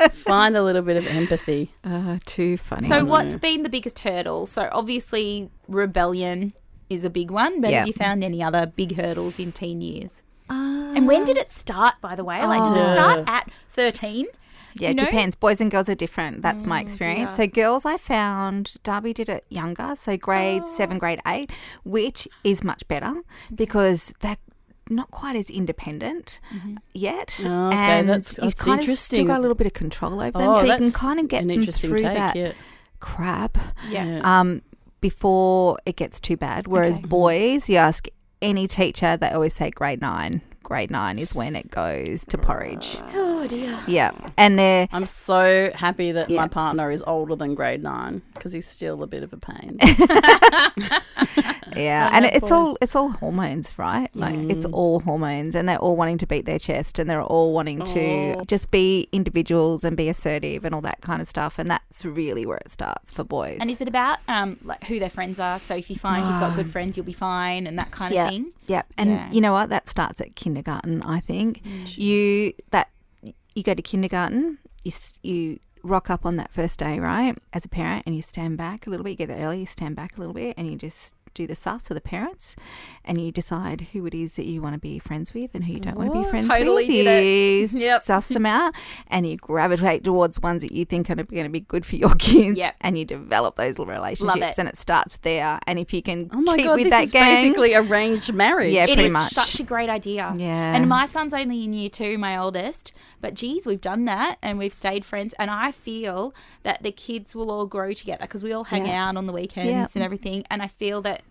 me. 0.06 0.08
find 0.10 0.56
a 0.56 0.62
little 0.62 0.82
bit 0.82 0.96
of 0.96 1.06
empathy. 1.06 1.72
Uh, 1.84 2.18
too 2.24 2.56
funny. 2.56 2.86
So, 2.88 3.04
what's 3.04 3.38
been 3.38 3.62
the 3.62 3.68
biggest 3.68 3.98
hurdle? 4.00 4.46
So, 4.46 4.68
obviously, 4.72 5.50
rebellion 5.68 6.52
is 6.88 7.04
a 7.04 7.10
big 7.10 7.30
one. 7.30 7.60
But 7.60 7.70
Yeah. 7.70 7.78
have 7.80 7.86
you 7.88 7.92
found 7.92 8.22
any 8.24 8.42
other 8.42 8.66
big 8.66 8.96
hurdles 8.96 9.38
in 9.38 9.52
teen 9.52 9.80
years? 9.80 10.22
Uh, 10.48 10.92
And 10.94 11.08
when 11.08 11.24
did 11.24 11.36
it 11.36 11.50
start, 11.50 11.94
by 12.00 12.14
the 12.14 12.24
way? 12.24 12.44
Like, 12.46 12.62
does 12.62 12.76
it 12.76 12.86
Oh. 12.90 12.92
start 12.92 13.24
at 13.28 13.50
13? 13.70 14.26
Yeah, 14.78 14.88
you 14.90 14.94
know? 14.94 15.04
depends. 15.04 15.34
Boys 15.34 15.60
and 15.60 15.70
girls 15.70 15.88
are 15.88 15.94
different. 15.94 16.42
That's 16.42 16.64
my 16.64 16.80
mm, 16.80 16.86
experience. 16.86 17.36
So 17.36 17.46
girls, 17.46 17.84
I 17.84 17.96
found 17.96 18.76
Darby 18.82 19.12
did 19.12 19.28
it 19.28 19.44
younger, 19.48 19.94
so 19.96 20.16
grade 20.16 20.62
Oh. 20.64 20.68
seven, 20.68 20.98
grade 20.98 21.20
eight, 21.26 21.50
which 21.84 22.26
is 22.44 22.62
much 22.64 22.86
better 22.88 23.06
mm-hmm. 23.06 23.54
because 23.54 24.12
they're 24.20 24.36
not 24.88 25.10
quite 25.10 25.34
as 25.36 25.50
independent 25.50 26.38
mm-hmm. 26.54 26.76
yet, 26.94 27.40
Oh, 27.44 27.68
okay, 27.68 27.76
and 27.76 28.08
that's- 28.08 28.36
you've 28.40 28.54
that's 28.54 28.64
kind 28.64 28.88
of 28.88 28.98
still 28.98 29.24
got 29.26 29.38
a 29.38 29.40
little 29.40 29.56
bit 29.56 29.66
of 29.66 29.72
control 29.72 30.20
over 30.20 30.38
them, 30.38 30.48
Oh, 30.48 30.60
so 30.60 30.66
you 30.72 30.76
can 30.78 30.92
kind 30.92 31.18
of 31.18 31.26
get 31.28 31.42
an 31.42 31.48
them 31.48 31.58
interesting 31.58 31.90
through 31.90 32.00
take. 32.00 32.14
that 32.14 32.36
yeah. 32.36 32.52
crap 33.00 33.58
Yeah. 33.88 34.20
um, 34.22 34.62
before 35.00 35.78
it 35.86 35.96
gets 35.96 36.20
too 36.20 36.36
bad. 36.36 36.66
Whereas 36.68 36.98
Okay. 36.98 37.08
boys, 37.08 37.68
you 37.68 37.76
ask 37.76 38.06
any 38.40 38.66
teacher, 38.68 39.16
they 39.16 39.30
always 39.30 39.54
say 39.54 39.70
grade 39.70 40.00
nine. 40.00 40.40
Grade 40.66 40.90
nine 40.90 41.20
is 41.20 41.32
when 41.32 41.54
it 41.54 41.70
goes 41.70 42.24
to 42.24 42.36
porridge. 42.36 42.98
Oh, 43.38 43.46
dear. 43.48 43.78
Yeah, 43.86 44.10
and 44.36 44.58
they're 44.58 44.88
I'm 44.90 45.06
so 45.06 45.70
happy 45.72 46.10
that 46.10 46.28
Yeah. 46.28 46.40
my 46.40 46.48
partner 46.48 46.90
is 46.90 47.04
older 47.06 47.36
than 47.36 47.54
grade 47.54 47.80
nine 47.82 48.22
because 48.34 48.52
he's 48.52 48.66
still 48.66 49.04
a 49.04 49.06
bit 49.06 49.22
of 49.22 49.32
a 49.32 49.36
pain. 49.36 49.78
Yeah, 51.76 52.08
and 52.12 52.22
know 52.24 52.30
it's 52.32 52.50
all 52.50 52.78
it's 52.80 52.96
all 52.96 53.10
hormones, 53.10 53.78
right? 53.78 54.08
Like 54.14 54.34
it's 54.34 54.64
Mm. 54.64 54.72
all 54.72 55.00
hormones, 55.00 55.54
and 55.54 55.68
they're 55.68 55.78
all 55.78 55.94
wanting 55.94 56.16
to 56.18 56.26
beat 56.26 56.46
their 56.46 56.58
chest, 56.58 56.98
and 56.98 57.08
they're 57.10 57.22
all 57.22 57.52
wanting 57.52 57.84
to 57.84 58.36
Oh. 58.38 58.44
just 58.46 58.70
be 58.70 59.08
individuals 59.12 59.84
and 59.84 59.94
be 59.94 60.08
assertive 60.08 60.64
and 60.64 60.74
all 60.74 60.80
that 60.82 61.02
kind 61.02 61.20
of 61.20 61.28
stuff. 61.28 61.58
And 61.58 61.68
that's 61.68 62.02
really 62.04 62.46
where 62.46 62.56
it 62.56 62.70
starts 62.70 63.12
for 63.12 63.24
boys. 63.24 63.58
And 63.60 63.70
is 63.70 63.82
it 63.82 63.88
about 63.88 64.18
um, 64.26 64.56
like 64.64 64.84
who 64.84 64.98
their 64.98 65.10
friends 65.10 65.38
are? 65.38 65.58
So 65.58 65.76
if 65.76 65.90
you 65.90 65.96
find 65.96 66.26
you've 66.26 66.40
got 66.40 66.54
good 66.54 66.70
friends, 66.70 66.96
you'll 66.96 67.04
be 67.06 67.12
fine, 67.12 67.66
and 67.66 67.76
that 67.78 67.90
kind 67.90 68.14
Yeah. 68.14 68.24
of 68.24 68.30
thing. 68.30 68.52
yeah, 68.66 68.82
and 68.96 69.10
Yeah. 69.10 69.30
you 69.30 69.40
know 69.42 69.52
what? 69.52 69.68
That 69.68 69.86
starts 69.88 70.20
at 70.22 70.34
kindergarten. 70.34 70.55
I 71.04 71.20
think 71.20 71.62
oh, 71.66 71.70
you 71.86 72.52
that 72.70 72.90
you 73.54 73.62
go 73.62 73.74
to 73.74 73.82
kindergarten, 73.82 74.58
you 74.84 74.92
you 75.22 75.58
rock 75.82 76.10
up 76.10 76.24
on 76.24 76.36
that 76.36 76.52
first 76.52 76.78
day, 76.78 76.98
right? 76.98 77.36
As 77.52 77.64
a 77.64 77.68
parent, 77.68 78.04
and 78.06 78.14
you 78.14 78.22
stand 78.22 78.56
back 78.56 78.86
a 78.86 78.90
little 78.90 79.04
bit. 79.04 79.10
You 79.10 79.16
get 79.16 79.28
there 79.28 79.46
early, 79.46 79.60
you 79.60 79.66
stand 79.66 79.96
back 79.96 80.16
a 80.16 80.20
little 80.20 80.34
bit, 80.34 80.54
and 80.56 80.70
you 80.70 80.76
just 80.76 81.15
do 81.36 81.46
the 81.46 81.54
sus 81.54 81.90
of 81.90 81.94
the 81.94 82.00
parents, 82.00 82.56
and 83.04 83.20
you 83.20 83.30
decide 83.30 83.88
who 83.92 84.04
it 84.06 84.14
is 84.14 84.36
that 84.36 84.46
you 84.46 84.60
want 84.62 84.74
to 84.74 84.78
be 84.80 84.98
friends 84.98 85.32
with 85.34 85.54
and 85.54 85.64
who 85.64 85.74
you 85.74 85.80
don't 85.80 85.96
want 85.96 86.12
to 86.12 86.22
be 86.22 86.28
friends 86.28 86.46
totally 86.48 86.86
with. 86.88 87.72
You 87.74 87.80
Yep. 87.86 88.02
suss 88.02 88.28
them 88.28 88.46
out, 88.46 88.74
and 89.08 89.26
you 89.26 89.36
gravitate 89.36 90.02
towards 90.04 90.40
ones 90.40 90.62
that 90.62 90.72
you 90.72 90.84
think 90.84 91.10
are 91.10 91.14
going 91.14 91.44
to 91.44 91.48
be 91.50 91.60
good 91.60 91.84
for 91.86 91.96
your 91.96 92.14
kids, 92.18 92.58
Yep. 92.58 92.74
and 92.80 92.98
you 92.98 93.04
develop 93.04 93.56
those 93.56 93.78
little 93.78 93.92
relationships, 93.92 94.58
it. 94.58 94.60
and 94.60 94.68
it 94.68 94.76
starts 94.76 95.18
there. 95.18 95.58
And 95.66 95.78
if 95.78 95.92
you 95.92 96.02
can 96.02 96.30
Oh 96.32 96.40
my 96.40 96.56
keep 96.56 96.66
god, 96.66 96.74
with 96.76 96.90
this 96.90 97.12
that 97.12 97.24
basically 97.42 97.74
arranged 97.74 98.32
marriage. 98.34 98.72
Yeah, 98.72 98.84
It 98.84 98.88
pretty 98.88 99.04
is 99.04 99.12
much. 99.12 99.32
such 99.32 99.60
a 99.60 99.62
great 99.62 99.88
idea. 99.90 100.32
Yeah. 100.36 100.74
And 100.74 100.88
my 100.88 101.06
son's 101.06 101.34
only 101.34 101.64
in 101.64 101.72
year 101.72 101.90
two, 101.90 102.18
my 102.18 102.36
oldest. 102.36 102.92
But 103.20 103.34
geez, 103.34 103.66
we've 103.66 103.80
done 103.80 104.04
that 104.06 104.38
and 104.42 104.58
we've 104.58 104.72
stayed 104.72 105.04
friends. 105.04 105.34
And 105.38 105.50
I 105.50 105.72
feel 105.72 106.34
that 106.62 106.82
the 106.82 106.92
kids 106.92 107.34
will 107.34 107.50
all 107.50 107.66
grow 107.66 107.92
together 107.92 108.22
because 108.24 108.42
we 108.44 108.52
all 108.52 108.64
hang 108.64 108.86
Yeah. 108.86 109.08
out 109.08 109.16
on 109.16 109.26
the 109.26 109.32
weekends 109.32 109.68
Yeah. 109.70 109.86
and 109.94 110.02
everything. 110.02 110.44
And 110.50 110.62
I 110.62 110.68
feel 110.68 111.00
that. 111.02 111.22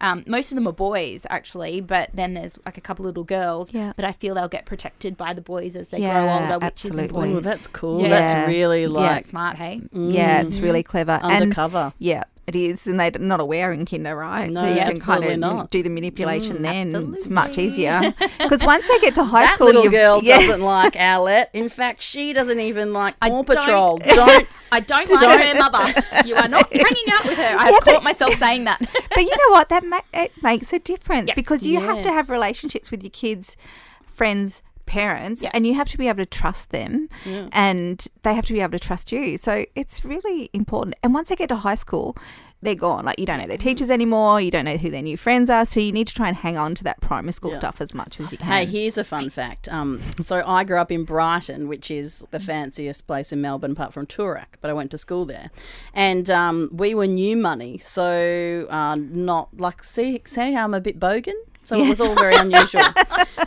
Um, 0.00 0.24
most 0.26 0.50
of 0.50 0.56
them 0.56 0.66
are 0.66 0.72
boys, 0.72 1.24
actually, 1.30 1.80
but 1.80 2.10
then 2.12 2.34
there's 2.34 2.58
like 2.66 2.76
a 2.76 2.80
couple 2.80 3.04
little 3.04 3.22
girls. 3.22 3.72
Yeah. 3.72 3.92
But 3.94 4.04
I 4.04 4.10
feel 4.10 4.34
they'll 4.34 4.48
get 4.48 4.66
protected 4.66 5.16
by 5.16 5.32
the 5.32 5.40
boys 5.40 5.76
as 5.76 5.90
they 5.90 5.98
Yeah, 5.98 6.24
grow 6.24 6.32
older, 6.42 6.54
which 6.58 6.72
absolutely. 6.72 7.04
is 7.04 7.08
important. 7.10 7.36
Oh, 7.36 7.40
that's 7.40 7.66
cool. 7.68 8.02
Yeah. 8.02 8.08
That's 8.08 8.48
really 8.48 8.82
Yeah. 8.82 8.88
like 8.88 9.26
Smart, 9.26 9.58
hey? 9.58 9.80
yeah, 9.92 10.40
it's 10.40 10.58
really 10.58 10.82
clever. 10.82 11.20
And 11.22 11.44
undercover. 11.44 11.92
Yeah, 12.00 12.24
it 12.46 12.56
is, 12.56 12.86
and 12.88 12.98
they're 12.98 13.12
not 13.12 13.38
aware 13.38 13.70
in 13.70 13.86
kinder, 13.86 14.16
right? 14.16 14.50
No, 14.50 14.62
so 14.62 14.68
you 14.68 14.80
can 14.80 14.98
kind 14.98 15.24
of 15.24 15.38
not. 15.38 15.70
do 15.70 15.82
the 15.82 15.88
manipulation 15.90 16.58
mm, 16.58 16.62
then. 16.62 17.14
It's 17.14 17.28
much 17.28 17.56
easier 17.56 18.00
because 18.38 18.64
once 18.64 18.88
they 18.88 18.98
get 18.98 19.14
to 19.14 19.24
high 19.24 19.44
that 19.44 19.54
school, 19.54 19.68
little 19.68 19.90
girl 19.90 20.20
yeah, 20.22 20.38
doesn't 20.38 20.60
like 20.60 20.92
Owlette. 20.94 21.46
In 21.52 21.68
fact, 21.68 22.02
she 22.02 22.32
doesn't 22.32 22.58
even 22.58 22.92
like 22.92 23.14
I 23.22 23.28
Paw 23.28 23.42
don't- 23.42 23.46
Patrol. 23.56 23.96
Don't. 24.06 24.46
I 24.74 24.80
don't 24.80 25.10
like 25.10 25.46
her 25.48 25.54
mother. 25.58 26.02
You 26.24 26.34
are 26.34 26.48
not 26.48 26.72
hanging 26.72 27.04
out 27.12 27.24
with 27.26 27.36
her. 27.36 27.56
I 27.58 27.70
have 27.72 27.80
caught 27.84 28.02
myself 28.02 28.32
saying 28.36 28.64
that. 28.64 28.78
but 28.80 29.20
you 29.20 29.28
know 29.30 29.50
what? 29.50 29.68
That 29.68 29.84
ma- 29.84 30.00
it 30.14 30.32
makes 30.42 30.72
a 30.72 30.78
difference 30.78 31.28
Yeah. 31.28 31.34
because 31.34 31.66
you 31.66 31.78
have 31.80 32.02
to 32.02 32.08
have 32.08 32.30
relationships 32.30 32.90
with 32.90 33.02
your 33.02 33.10
kids, 33.10 33.56
friends. 34.06 34.62
Parents 34.86 35.42
Yeah. 35.42 35.50
and 35.54 35.66
you 35.66 35.74
have 35.74 35.88
to 35.90 35.98
be 35.98 36.08
able 36.08 36.18
to 36.18 36.26
trust 36.26 36.70
them, 36.70 37.08
and 37.52 38.06
they 38.22 38.34
have 38.34 38.46
to 38.46 38.52
be 38.52 38.60
able 38.60 38.72
to 38.72 38.78
trust 38.78 39.12
you. 39.12 39.38
So 39.38 39.64
it's 39.74 40.04
really 40.04 40.50
important. 40.52 40.96
And 41.02 41.14
once 41.14 41.28
they 41.30 41.36
get 41.36 41.48
to 41.48 41.56
high 41.56 41.74
school, 41.76 42.16
they're 42.64 42.74
gone. 42.76 43.04
Like 43.04 43.18
you 43.18 43.26
don't 43.26 43.38
know 43.40 43.48
their 43.48 43.56
teachers 43.56 43.90
anymore. 43.90 44.40
You 44.40 44.50
don't 44.52 44.64
know 44.64 44.76
who 44.76 44.88
their 44.88 45.02
new 45.02 45.16
friends 45.16 45.50
are. 45.50 45.64
So 45.64 45.80
you 45.80 45.90
need 45.90 46.06
to 46.08 46.14
try 46.14 46.28
and 46.28 46.36
hang 46.36 46.56
on 46.56 46.76
to 46.76 46.84
that 46.84 47.00
primary 47.00 47.32
school 47.32 47.50
Yeah. 47.50 47.56
stuff 47.58 47.80
as 47.80 47.92
much 47.92 48.20
as 48.20 48.30
you 48.30 48.38
can. 48.38 48.46
Hey, 48.46 48.66
here's 48.66 48.96
a 48.96 49.02
fun 49.02 49.30
fact. 49.30 49.68
Um, 49.68 50.00
so 50.20 50.44
I 50.46 50.62
grew 50.62 50.78
up 50.78 50.92
in 50.92 51.04
Brighton, 51.04 51.66
which 51.66 51.90
is 51.90 52.24
the 52.30 52.38
fanciest 52.38 53.06
place 53.08 53.32
in 53.32 53.40
Melbourne, 53.40 53.72
apart 53.72 53.92
from 53.92 54.06
Toorak. 54.06 54.58
But 54.60 54.70
I 54.70 54.74
went 54.74 54.92
to 54.92 54.98
school 54.98 55.24
there, 55.24 55.50
and 55.92 56.30
um, 56.30 56.68
we 56.72 56.94
were 56.94 57.08
new 57.08 57.36
money, 57.36 57.78
so 57.78 58.66
uh, 58.70 58.94
not 58.96 59.48
like 59.58 59.82
see 59.82 60.22
see 60.24 60.52
how 60.52 60.62
I'm 60.64 60.74
a 60.74 60.80
bit 60.80 61.00
bogan. 61.00 61.34
So 61.64 61.76
it 61.76 61.88
was 61.88 62.00
all 62.00 62.14
very 62.14 62.34
unusual. 62.34 62.82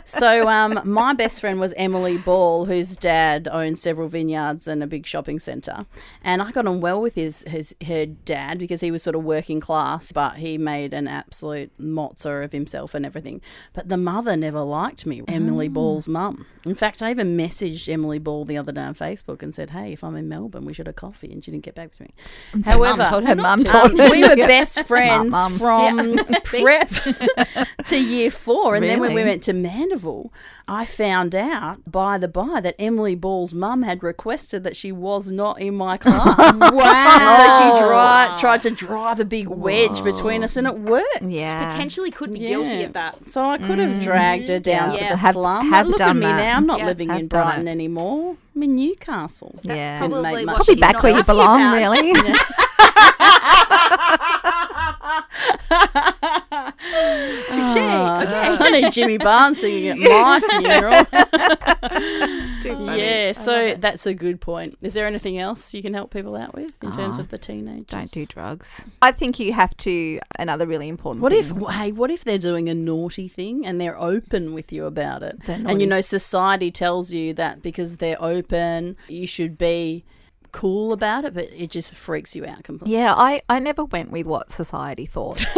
so 0.04 0.48
um, 0.48 0.80
my 0.84 1.12
best 1.12 1.40
friend 1.40 1.60
was 1.60 1.74
Emily 1.76 2.18
Ball, 2.18 2.64
whose 2.64 2.96
dad 2.96 3.48
owned 3.50 3.78
several 3.78 4.08
vineyards 4.08 4.66
and 4.66 4.82
a 4.82 4.86
big 4.86 5.06
shopping 5.06 5.38
centre, 5.38 5.86
and 6.22 6.42
I 6.42 6.50
got 6.50 6.66
on 6.66 6.80
well 6.80 7.00
with 7.00 7.14
his 7.14 7.44
his 7.46 7.74
her 7.86 8.06
dad 8.06 8.58
because 8.58 8.80
he 8.80 8.90
was 8.90 9.02
sort 9.02 9.16
of 9.16 9.24
working 9.24 9.60
class, 9.60 10.12
but 10.12 10.36
he 10.36 10.58
made 10.58 10.94
an 10.94 11.08
absolute 11.08 11.70
mozza 11.78 12.44
of 12.44 12.52
himself 12.52 12.94
and 12.94 13.04
everything. 13.04 13.40
But 13.74 13.88
the 13.88 13.96
mother 13.96 14.36
never 14.36 14.60
liked 14.60 15.06
me, 15.06 15.22
Emily 15.28 15.68
Ball's 15.68 16.08
mum. 16.08 16.46
In 16.64 16.74
fact, 16.74 17.02
I 17.02 17.10
even 17.10 17.36
messaged 17.36 17.88
Emily 17.92 18.18
Ball 18.18 18.44
the 18.44 18.56
other 18.56 18.72
day 18.72 18.80
on 18.82 18.94
Facebook 18.94 19.42
and 19.42 19.54
said, 19.54 19.70
"Hey, 19.70 19.92
if 19.92 20.02
I'm 20.02 20.16
in 20.16 20.28
Melbourne, 20.28 20.64
we 20.64 20.72
should 20.72 20.86
have 20.86 20.96
coffee," 20.96 21.30
and 21.32 21.44
she 21.44 21.50
didn't 21.50 21.64
get 21.64 21.74
back 21.74 21.94
to 21.94 22.02
me. 22.02 22.14
However, 22.64 23.04
told 23.04 23.24
her 23.24 23.30
her 23.30 23.34
mum 23.36 23.58
to. 23.58 23.64
told 23.64 24.00
um, 24.00 24.10
we 24.10 24.22
were 24.22 24.36
best 24.36 24.82
friends 24.84 25.30
mum. 25.30 25.58
from 25.58 26.18
prep 26.44 26.88
to 27.84 27.96
year 28.06 28.30
four. 28.30 28.74
And 28.76 28.84
then 28.84 29.00
when 29.00 29.14
we 29.14 29.24
went 29.24 29.42
to 29.44 29.52
Mandeville, 29.52 30.32
I 30.68 30.84
found 30.84 31.34
out 31.34 31.78
by 31.90 32.18
the 32.18 32.28
by 32.28 32.60
that 32.60 32.74
Emily 32.78 33.14
Ball's 33.14 33.52
mum 33.54 33.82
had 33.82 34.02
requested 34.02 34.64
that 34.64 34.76
she 34.76 34.90
was 34.92 35.30
not 35.30 35.60
in 35.60 35.74
my 35.76 35.96
class. 36.02 36.58
wow. 36.60 37.36
So 37.36 37.44
she 37.58 37.68
dri- 37.84 38.40
tried 38.40 38.62
to 38.62 38.70
drive 38.70 39.20
a 39.20 39.24
big 39.24 39.48
wedge 39.48 40.02
between 40.02 40.42
us 40.44 40.56
and 40.56 40.66
it 40.66 40.78
worked. 40.78 41.22
Yeah. 41.22 41.68
Potentially 41.68 42.10
could 42.10 42.32
be 42.32 42.40
Yeah. 42.40 42.48
guilty 42.48 42.82
of 42.84 42.92
that. 42.94 43.30
So 43.30 43.42
I 43.44 43.58
could 43.58 43.78
have 43.78 44.02
dragged 44.02 44.48
her 44.48 44.54
mm-hmm. 44.56 44.62
down 44.62 44.94
to 44.96 45.02
Yeah. 45.02 45.10
the 45.12 45.16
Have- 45.18 45.32
slum. 45.34 45.70
have 45.70 45.86
but 45.86 45.90
look 45.92 46.00
at 46.00 46.06
done 46.06 46.18
me 46.18 46.26
that. 46.26 46.36
now. 46.36 46.56
I'm 46.56 46.66
not 46.66 46.78
Yeah. 46.80 46.86
living 46.86 47.08
Have 47.10 47.20
in 47.20 47.28
Brighton 47.28 47.68
it. 47.68 47.72
anymore. 47.72 48.36
I'm 48.54 48.62
in 48.62 48.74
Newcastle. 48.76 49.54
Yeah. 49.62 49.98
Probably 49.98 50.46
what 50.46 50.56
Probably 50.56 50.74
she's 50.74 50.80
back 50.80 50.94
not 50.94 51.02
where 51.02 51.16
you 51.16 51.24
belong, 51.24 51.60
about. 51.60 51.76
really. 51.76 52.12
Touche. 56.78 57.76
okay. 57.76 58.56
I 58.60 58.80
need 58.80 58.92
Jimmy 58.92 59.18
Barnes 59.18 59.60
singing 59.60 59.88
at 59.88 59.98
my 59.98 60.40
funeral. 62.62 62.96
Yeah, 62.96 63.32
so 63.32 63.74
that's 63.78 64.06
a 64.06 64.14
good 64.14 64.40
point. 64.40 64.78
Is 64.82 64.94
there 64.94 65.06
anything 65.06 65.38
else 65.38 65.74
you 65.74 65.82
can 65.82 65.94
help 65.94 66.12
people 66.12 66.36
out 66.36 66.54
with 66.54 66.72
in 66.82 66.92
terms 66.92 67.18
Ah, 67.18 67.22
of 67.22 67.28
the 67.30 67.38
teenagers? 67.38 67.86
Don't 67.86 68.10
do 68.10 68.26
drugs. 68.26 68.86
I 69.02 69.12
think 69.12 69.38
you 69.38 69.52
have 69.52 69.76
to. 69.78 70.20
Another 70.38 70.66
really 70.66 70.88
important. 70.88 71.22
What 71.22 71.32
if, 71.32 71.50
hey, 71.74 71.92
what 71.92 72.10
if 72.10 72.24
they're 72.24 72.38
doing 72.38 72.68
a 72.68 72.74
naughty 72.74 73.28
thing 73.28 73.66
and 73.66 73.80
they're 73.80 73.98
open 74.00 74.54
with 74.54 74.72
you 74.72 74.86
about 74.86 75.22
it? 75.22 75.38
And 75.48 75.80
you 75.80 75.86
know, 75.86 76.00
society 76.00 76.70
tells 76.70 77.12
you 77.12 77.34
that 77.34 77.62
because 77.62 77.98
they're 77.98 78.22
open, 78.22 78.96
you 79.08 79.26
should 79.26 79.58
be 79.58 80.04
cool 80.52 80.92
about 80.92 81.24
it, 81.24 81.34
but 81.34 81.50
it 81.52 81.70
just 81.70 81.94
freaks 81.94 82.34
you 82.34 82.46
out 82.46 82.64
completely. 82.64 82.96
Yeah, 82.96 83.12
I, 83.14 83.42
I 83.48 83.58
never 83.58 83.84
went 83.84 84.10
with 84.10 84.26
what 84.26 84.50
society 84.50 85.06
thought. 85.06 85.44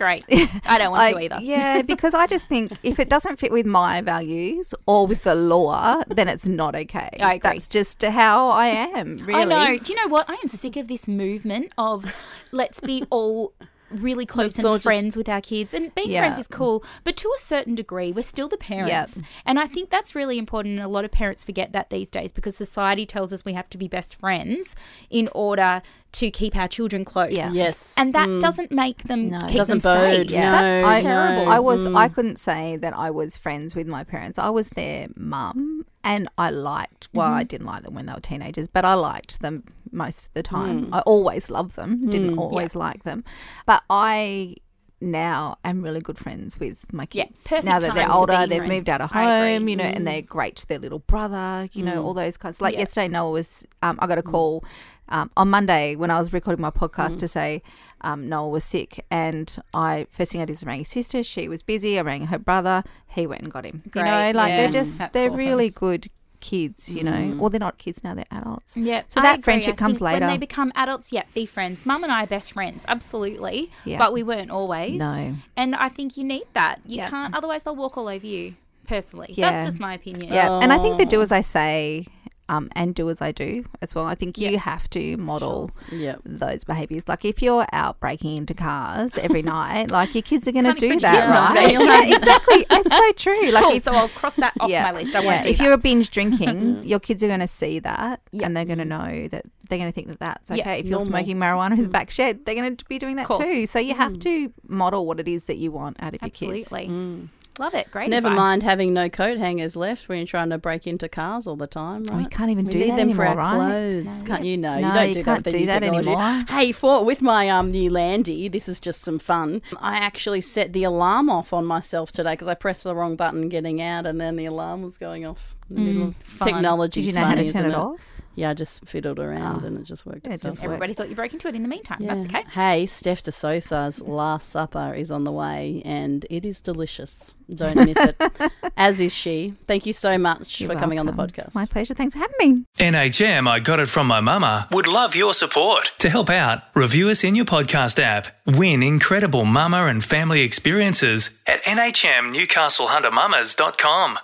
Great. 0.00 0.24
I 0.66 0.78
don't 0.78 0.92
want 0.92 1.02
I- 1.02 1.12
to 1.12 1.20
either. 1.20 1.38
Yeah, 1.50 1.82
because 1.82 2.14
I 2.14 2.26
just 2.26 2.48
think 2.48 2.72
if 2.82 2.98
it 2.98 3.10
doesn't 3.10 3.38
fit 3.38 3.52
with 3.52 3.66
my 3.66 4.00
values 4.00 4.74
or 4.86 5.06
with 5.06 5.24
the 5.24 5.34
law, 5.34 6.02
then 6.08 6.26
it's 6.26 6.46
not 6.46 6.74
okay. 6.74 7.10
I 7.20 7.34
agree. 7.34 7.38
That's 7.42 7.68
just 7.68 8.00
how 8.02 8.48
I 8.48 8.68
am, 8.68 9.16
really. 9.18 9.34
I 9.34 9.44
know. 9.44 9.78
Do 9.78 9.92
you 9.92 10.00
know 10.00 10.08
what? 10.08 10.30
I 10.30 10.34
am 10.34 10.48
sick 10.48 10.76
of 10.76 10.88
this 10.88 11.06
movement 11.06 11.72
of 11.76 12.14
let's 12.50 12.80
be 12.80 13.04
all 13.10 13.52
really 13.90 14.26
close 14.26 14.56
Let's 14.56 14.64
all 14.64 14.74
and 14.74 14.82
just- 14.82 14.84
friends 14.84 15.16
with 15.16 15.28
our 15.28 15.40
kids. 15.40 15.74
And 15.74 15.94
being 15.94 16.10
Yeah. 16.10 16.20
friends 16.20 16.38
is 16.38 16.48
cool, 16.48 16.84
but 17.04 17.16
to 17.18 17.32
a 17.36 17.40
certain 17.40 17.74
degree, 17.74 18.12
we're 18.12 18.22
still 18.22 18.48
the 18.48 18.56
parents. 18.56 19.16
Yep. 19.16 19.24
And 19.46 19.58
I 19.58 19.66
think 19.66 19.90
that's 19.90 20.14
really 20.14 20.38
important. 20.38 20.76
And 20.76 20.84
a 20.84 20.88
lot 20.88 21.04
of 21.04 21.10
parents 21.10 21.44
forget 21.44 21.72
that 21.72 21.90
these 21.90 22.10
days 22.10 22.32
because 22.32 22.56
society 22.56 23.06
tells 23.06 23.32
us 23.32 23.44
we 23.44 23.52
have 23.54 23.68
to 23.70 23.78
be 23.78 23.88
best 23.88 24.16
friends 24.16 24.76
in 25.10 25.28
order 25.34 25.82
to 26.12 26.30
keep 26.30 26.56
our 26.56 26.66
children 26.68 27.04
close. 27.04 27.32
Yeah. 27.32 27.50
Yes. 27.52 27.94
And 27.96 28.12
that 28.14 28.28
mm. 28.28 28.40
doesn't 28.40 28.72
make 28.72 29.04
them 29.04 29.30
No. 29.30 29.38
keep 29.46 29.56
Doesn't 29.58 29.82
them 29.82 29.94
bode, 29.94 30.16
safe. 30.28 30.30
yeah. 30.30 30.50
That's 30.50 30.82
No, 30.82 30.88
I, 30.88 31.00
terrible. 31.02 31.52
I 31.52 31.58
was 31.60 31.86
I 31.86 32.08
mm. 32.08 32.14
couldn't 32.14 32.38
say 32.38 32.76
that 32.78 32.96
I 32.96 33.10
was 33.10 33.36
friends 33.38 33.74
with 33.76 33.86
my 33.86 34.02
parents. 34.04 34.38
I 34.38 34.50
was 34.50 34.70
their 34.70 35.08
mum 35.16 35.79
and 36.04 36.28
I 36.38 36.50
liked 36.50 37.08
well, 37.12 37.32
I 37.32 37.42
didn't 37.44 37.66
like 37.66 37.82
them 37.82 37.94
when 37.94 38.06
they 38.06 38.12
were 38.12 38.20
teenagers, 38.20 38.68
but 38.68 38.84
I 38.84 38.94
liked 38.94 39.40
them 39.40 39.64
most 39.92 40.26
of 40.28 40.34
the 40.34 40.42
time. 40.42 40.88
I 40.92 41.00
always 41.00 41.50
loved 41.50 41.76
them, 41.76 42.08
didn't 42.08 42.38
always 42.38 42.74
like 42.74 43.04
them. 43.04 43.24
But 43.66 43.82
I 43.90 44.56
now 45.02 45.56
am 45.64 45.80
really 45.82 46.00
good 46.00 46.18
friends 46.18 46.60
with 46.60 46.84
my 46.92 47.06
Yeah, 47.10 47.24
kids. 47.24 47.44
perfect 47.44 47.64
now 47.66 47.78
that 47.80 47.94
they're 47.94 48.10
older, 48.12 48.46
they've 48.46 48.58
friends. 48.58 48.68
moved 48.70 48.88
out 48.90 49.00
of 49.00 49.10
home, 49.10 49.66
you 49.68 49.74
know, 49.76 49.84
and 49.84 50.06
they're 50.06 50.20
great 50.22 50.56
to 50.56 50.66
their 50.68 50.78
little 50.78 50.98
brother, 50.98 51.68
you 51.72 51.82
know, 51.82 52.04
all 52.04 52.12
those 52.14 52.36
kinds. 52.36 52.60
Like 52.60 52.74
Yeah. 52.74 52.80
yesterday, 52.80 53.08
Noah 53.08 53.30
was. 53.30 53.66
Um, 53.82 53.98
I 54.02 54.06
got 54.06 54.18
a 54.18 54.22
call 54.22 54.62
um, 55.10 55.30
on 55.36 55.50
Monday 55.50 55.96
when 55.96 56.10
I 56.10 56.18
was 56.18 56.32
recording 56.32 56.62
my 56.62 56.70
podcast 56.70 57.18
to 57.20 57.28
say 57.28 57.62
um, 58.02 58.28
Noah 58.28 58.48
was 58.48 58.64
sick, 58.64 59.04
and 59.10 59.54
I 59.74 60.06
first 60.10 60.32
thing 60.32 60.40
I 60.40 60.44
did 60.44 60.54
is 60.54 60.64
rang 60.64 60.78
his 60.80 60.88
sister. 60.88 61.22
She 61.22 61.48
was 61.48 61.62
busy. 61.62 61.98
I 61.98 62.02
rang 62.02 62.26
her 62.26 62.38
brother. 62.38 62.82
He 63.08 63.26
went 63.26 63.42
and 63.42 63.52
got 63.52 63.64
him. 63.64 63.82
Great, 63.90 64.02
You 64.04 64.10
know, 64.10 64.30
like 64.38 64.50
yeah. 64.50 64.56
they're 64.56 64.70
just 64.70 64.98
That's 64.98 65.12
they're 65.12 65.30
awesome. 65.30 65.44
really 65.44 65.70
good 65.70 66.08
kids. 66.40 66.92
You 66.94 67.04
know, 67.04 67.36
or 67.38 67.50
they're 67.50 67.60
not 67.60 67.76
kids 67.78 68.02
now; 68.02 68.14
they're 68.14 68.24
adults. 68.30 68.76
Yeah. 68.76 69.02
So 69.08 69.20
that 69.20 69.44
friendship 69.44 69.76
comes 69.76 69.98
think 69.98 70.04
When 70.04 70.14
later. 70.14 70.26
they 70.28 70.38
become 70.38 70.72
adults, 70.74 71.12
yeah, 71.12 71.24
be 71.34 71.44
friends. 71.44 71.84
Mum 71.84 72.02
and 72.04 72.12
I 72.12 72.22
are 72.24 72.26
best 72.26 72.52
friends, 72.52 72.84
absolutely. 72.88 73.70
Yeah. 73.84 73.98
But 73.98 74.12
we 74.12 74.22
weren't 74.22 74.50
always. 74.50 74.94
No. 74.98 75.34
And 75.56 75.74
I 75.74 75.88
think 75.90 76.16
you 76.16 76.24
need 76.24 76.44
that. 76.54 76.76
You 76.86 76.98
Yeah. 76.98 77.10
can't, 77.10 77.34
otherwise, 77.34 77.64
they'll 77.64 77.76
walk 77.76 77.98
all 77.98 78.08
over 78.08 78.26
you, 78.26 78.54
personally. 78.86 79.34
Yeah. 79.36 79.50
That's 79.52 79.66
just 79.66 79.80
my 79.80 79.92
opinion. 79.94 80.32
Yeah, 80.32 80.60
and 80.62 80.72
I 80.72 80.78
think 80.78 80.96
the 80.96 81.04
Oh. 81.04 81.08
do 81.10 81.20
as 81.22 81.32
I 81.32 81.42
say. 81.42 82.06
Um, 82.50 82.68
and 82.72 82.96
do 82.96 83.08
as 83.10 83.22
I 83.22 83.30
do 83.30 83.64
as 83.80 83.94
well. 83.94 84.06
I 84.06 84.16
think 84.16 84.36
you 84.36 84.58
have 84.58 84.90
to 84.90 85.16
model 85.16 85.70
Yep. 85.92 86.22
those 86.24 86.64
behaviors. 86.64 87.06
Like 87.06 87.24
if 87.24 87.40
you're 87.40 87.64
out 87.72 88.00
breaking 88.00 88.36
into 88.36 88.54
cars 88.54 89.16
every 89.16 89.42
night, 89.56 89.92
like 89.92 90.16
your 90.16 90.22
kids 90.22 90.48
are 90.48 90.52
going 90.52 90.64
to 90.64 90.74
do 90.74 90.98
that, 90.98 91.12
your 91.12 91.20
kids 91.20 91.30
not 91.30 91.54
to 91.54 91.60
right? 91.60 91.70
Yeah, 92.10 92.16
exactly. 92.16 92.66
It's 92.68 92.96
so 92.96 93.12
true. 93.12 93.50
Like 93.52 93.64
Cool, 93.64 93.76
if, 93.76 93.84
so 93.84 93.92
I'll 93.92 94.08
cross 94.08 94.36
that 94.36 94.52
off 94.58 94.68
my 94.68 94.90
list. 94.90 95.14
I 95.14 95.22
yeah, 95.22 95.46
if 95.46 95.58
that. 95.58 95.64
you're 95.64 95.72
a 95.72 95.78
binge 95.78 96.10
drinking, 96.10 96.82
your 96.84 96.98
kids 96.98 97.22
are 97.22 97.28
going 97.28 97.40
to 97.40 97.48
see 97.48 97.78
that, 97.78 98.20
Yeah. 98.32 98.46
and 98.46 98.56
they're 98.56 98.64
going 98.64 98.78
to 98.78 98.84
know 98.84 99.28
that 99.28 99.44
they're 99.68 99.78
going 99.78 99.90
to 99.90 99.94
think 99.94 100.08
that 100.08 100.18
that's 100.18 100.50
okay. 100.50 100.58
Yeah, 100.58 100.72
if 100.72 100.86
you're 100.86 100.98
normal. 100.98 101.06
smoking 101.06 101.36
marijuana 101.36 101.72
in 101.72 101.82
the 101.84 101.88
mm. 101.88 101.92
back 101.92 102.10
shed, 102.10 102.44
they're 102.44 102.56
going 102.56 102.76
to 102.76 102.84
be 102.86 102.98
doing 102.98 103.16
that 103.16 103.28
too. 103.30 103.66
So 103.66 103.78
you 103.78 103.94
have 103.94 104.14
mm. 104.14 104.20
to 104.22 104.52
model 104.66 105.06
what 105.06 105.20
it 105.20 105.28
is 105.28 105.44
that 105.44 105.58
you 105.58 105.70
want 105.70 105.96
out 106.00 106.14
of 106.14 106.20
your 106.20 106.30
kids. 106.30 106.66
Absolutely. 106.66 106.88
Mm. 106.88 107.28
Love 107.60 107.74
it. 107.74 107.90
Great 107.90 108.08
Never 108.08 108.28
advice. 108.28 108.38
mind 108.38 108.62
having 108.62 108.94
no 108.94 109.10
coat 109.10 109.36
hangers 109.36 109.76
left 109.76 110.08
when 110.08 110.16
you're 110.16 110.26
trying 110.26 110.48
to 110.48 110.56
break 110.56 110.86
into 110.86 111.10
cars 111.10 111.46
all 111.46 111.56
the 111.56 111.66
time, 111.66 112.04
right? 112.04 112.16
Oh, 112.16 112.18
you 112.20 112.26
can't 112.26 112.50
even 112.50 112.64
we 112.64 112.70
do 112.70 112.78
need 112.78 112.90
that 112.92 112.96
them 112.96 113.12
for 113.12 113.26
our 113.26 113.38
anymore, 113.38 113.68
right? 113.68 114.02
clothes, 114.04 114.22
can't 114.22 114.44
you? 114.46 114.56
No, 114.56 114.80
No, 114.80 114.88
you 114.88 114.94
don't 114.94 115.08
you 115.08 115.14
do 115.14 115.22
can't 115.24 115.44
that. 115.44 115.50
do 115.50 115.66
that 115.66 115.80
technology. 115.80 116.08
anymore. 116.08 116.44
Hey, 116.48 116.72
for 116.72 117.04
with 117.04 117.20
my 117.20 117.50
um 117.50 117.70
new 117.70 117.90
Landy, 117.90 118.48
this 118.48 118.66
is 118.66 118.80
just 118.80 119.02
some 119.02 119.18
fun. 119.18 119.60
I 119.78 119.96
actually 119.98 120.40
set 120.40 120.72
the 120.72 120.84
alarm 120.84 121.28
off 121.28 121.52
on 121.52 121.66
myself 121.66 122.10
today 122.12 122.32
because 122.32 122.48
I 122.48 122.54
pressed 122.54 122.82
the 122.82 122.94
wrong 122.94 123.14
button 123.14 123.50
getting 123.50 123.82
out, 123.82 124.06
and 124.06 124.18
then 124.18 124.36
the 124.36 124.46
alarm 124.46 124.82
was 124.82 124.96
going 124.96 125.26
off 125.26 125.54
in 125.70 125.76
the 125.76 125.82
middle 125.82 126.08
of 126.08 126.18
mm. 126.18 126.22
fun. 126.22 126.48
technology. 126.48 127.00
Did 127.00 127.06
you 127.06 127.12
know 127.14 127.24
how 127.24 127.34
to 127.34 127.52
turn 127.52 127.66
it 127.66 127.74
off? 127.74 128.20
Yeah, 128.36 128.50
I 128.50 128.54
just 128.54 128.86
fiddled 128.86 129.18
around 129.18 129.64
oh. 129.64 129.66
and 129.66 129.78
it 129.78 129.82
just 129.82 130.06
worked 130.06 130.26
It 130.26 130.32
itself. 130.32 130.54
just 130.54 130.60
out. 130.60 130.66
Everybody 130.66 130.94
thought 130.94 131.10
you 131.10 131.16
broke 131.16 131.32
into 131.32 131.48
it 131.48 131.54
in 131.54 131.62
the 131.62 131.68
meantime. 131.68 131.98
That's 132.00 132.24
okay. 132.24 132.44
Hey, 132.52 132.86
Steph 132.86 133.22
de 133.22 133.32
Sosa's 133.32 134.00
Last 134.00 134.48
Supper 134.48 134.94
is 134.94 135.10
on 135.10 135.24
the 135.24 135.32
way 135.32 135.82
and 135.84 136.24
it 136.30 136.44
is 136.44 136.60
delicious. 136.60 137.34
Don't 137.52 137.74
miss 137.76 137.98
it. 137.98 138.16
As 138.76 139.00
is 139.00 139.12
she. 139.14 139.54
Thank 139.66 139.84
you 139.84 139.92
so 139.92 140.16
much 140.16 140.60
You're 140.60 140.70
for 140.70 140.78
coming 140.78 141.00
on 141.00 141.06
the 141.06 141.12
podcast. 141.12 141.54
My 141.54 141.66
pleasure. 141.66 141.94
Thanks 141.94 142.14
for 142.14 142.20
having 142.20 142.36
me. 142.38 142.64
NHM, 142.78 143.48
I 143.48 143.58
got 143.58 143.80
it 143.80 143.88
from 143.88 144.06
my 144.06 144.20
mama, 144.20 144.68
would 144.70 144.86
love 144.86 145.16
your 145.16 145.34
support. 145.34 145.90
To 145.98 146.08
help 146.08 146.30
out, 146.30 146.62
review 146.74 147.10
us 147.10 147.24
in 147.24 147.34
your 147.34 147.44
podcast 147.44 147.98
app. 147.98 148.28
Win 148.46 148.82
incredible 148.82 149.44
mama 149.44 149.84
and 149.86 150.04
family 150.04 150.42
experiences 150.42 151.42
at 151.46 151.62
nhmnewcastlehuntermamas.com. 151.64 154.18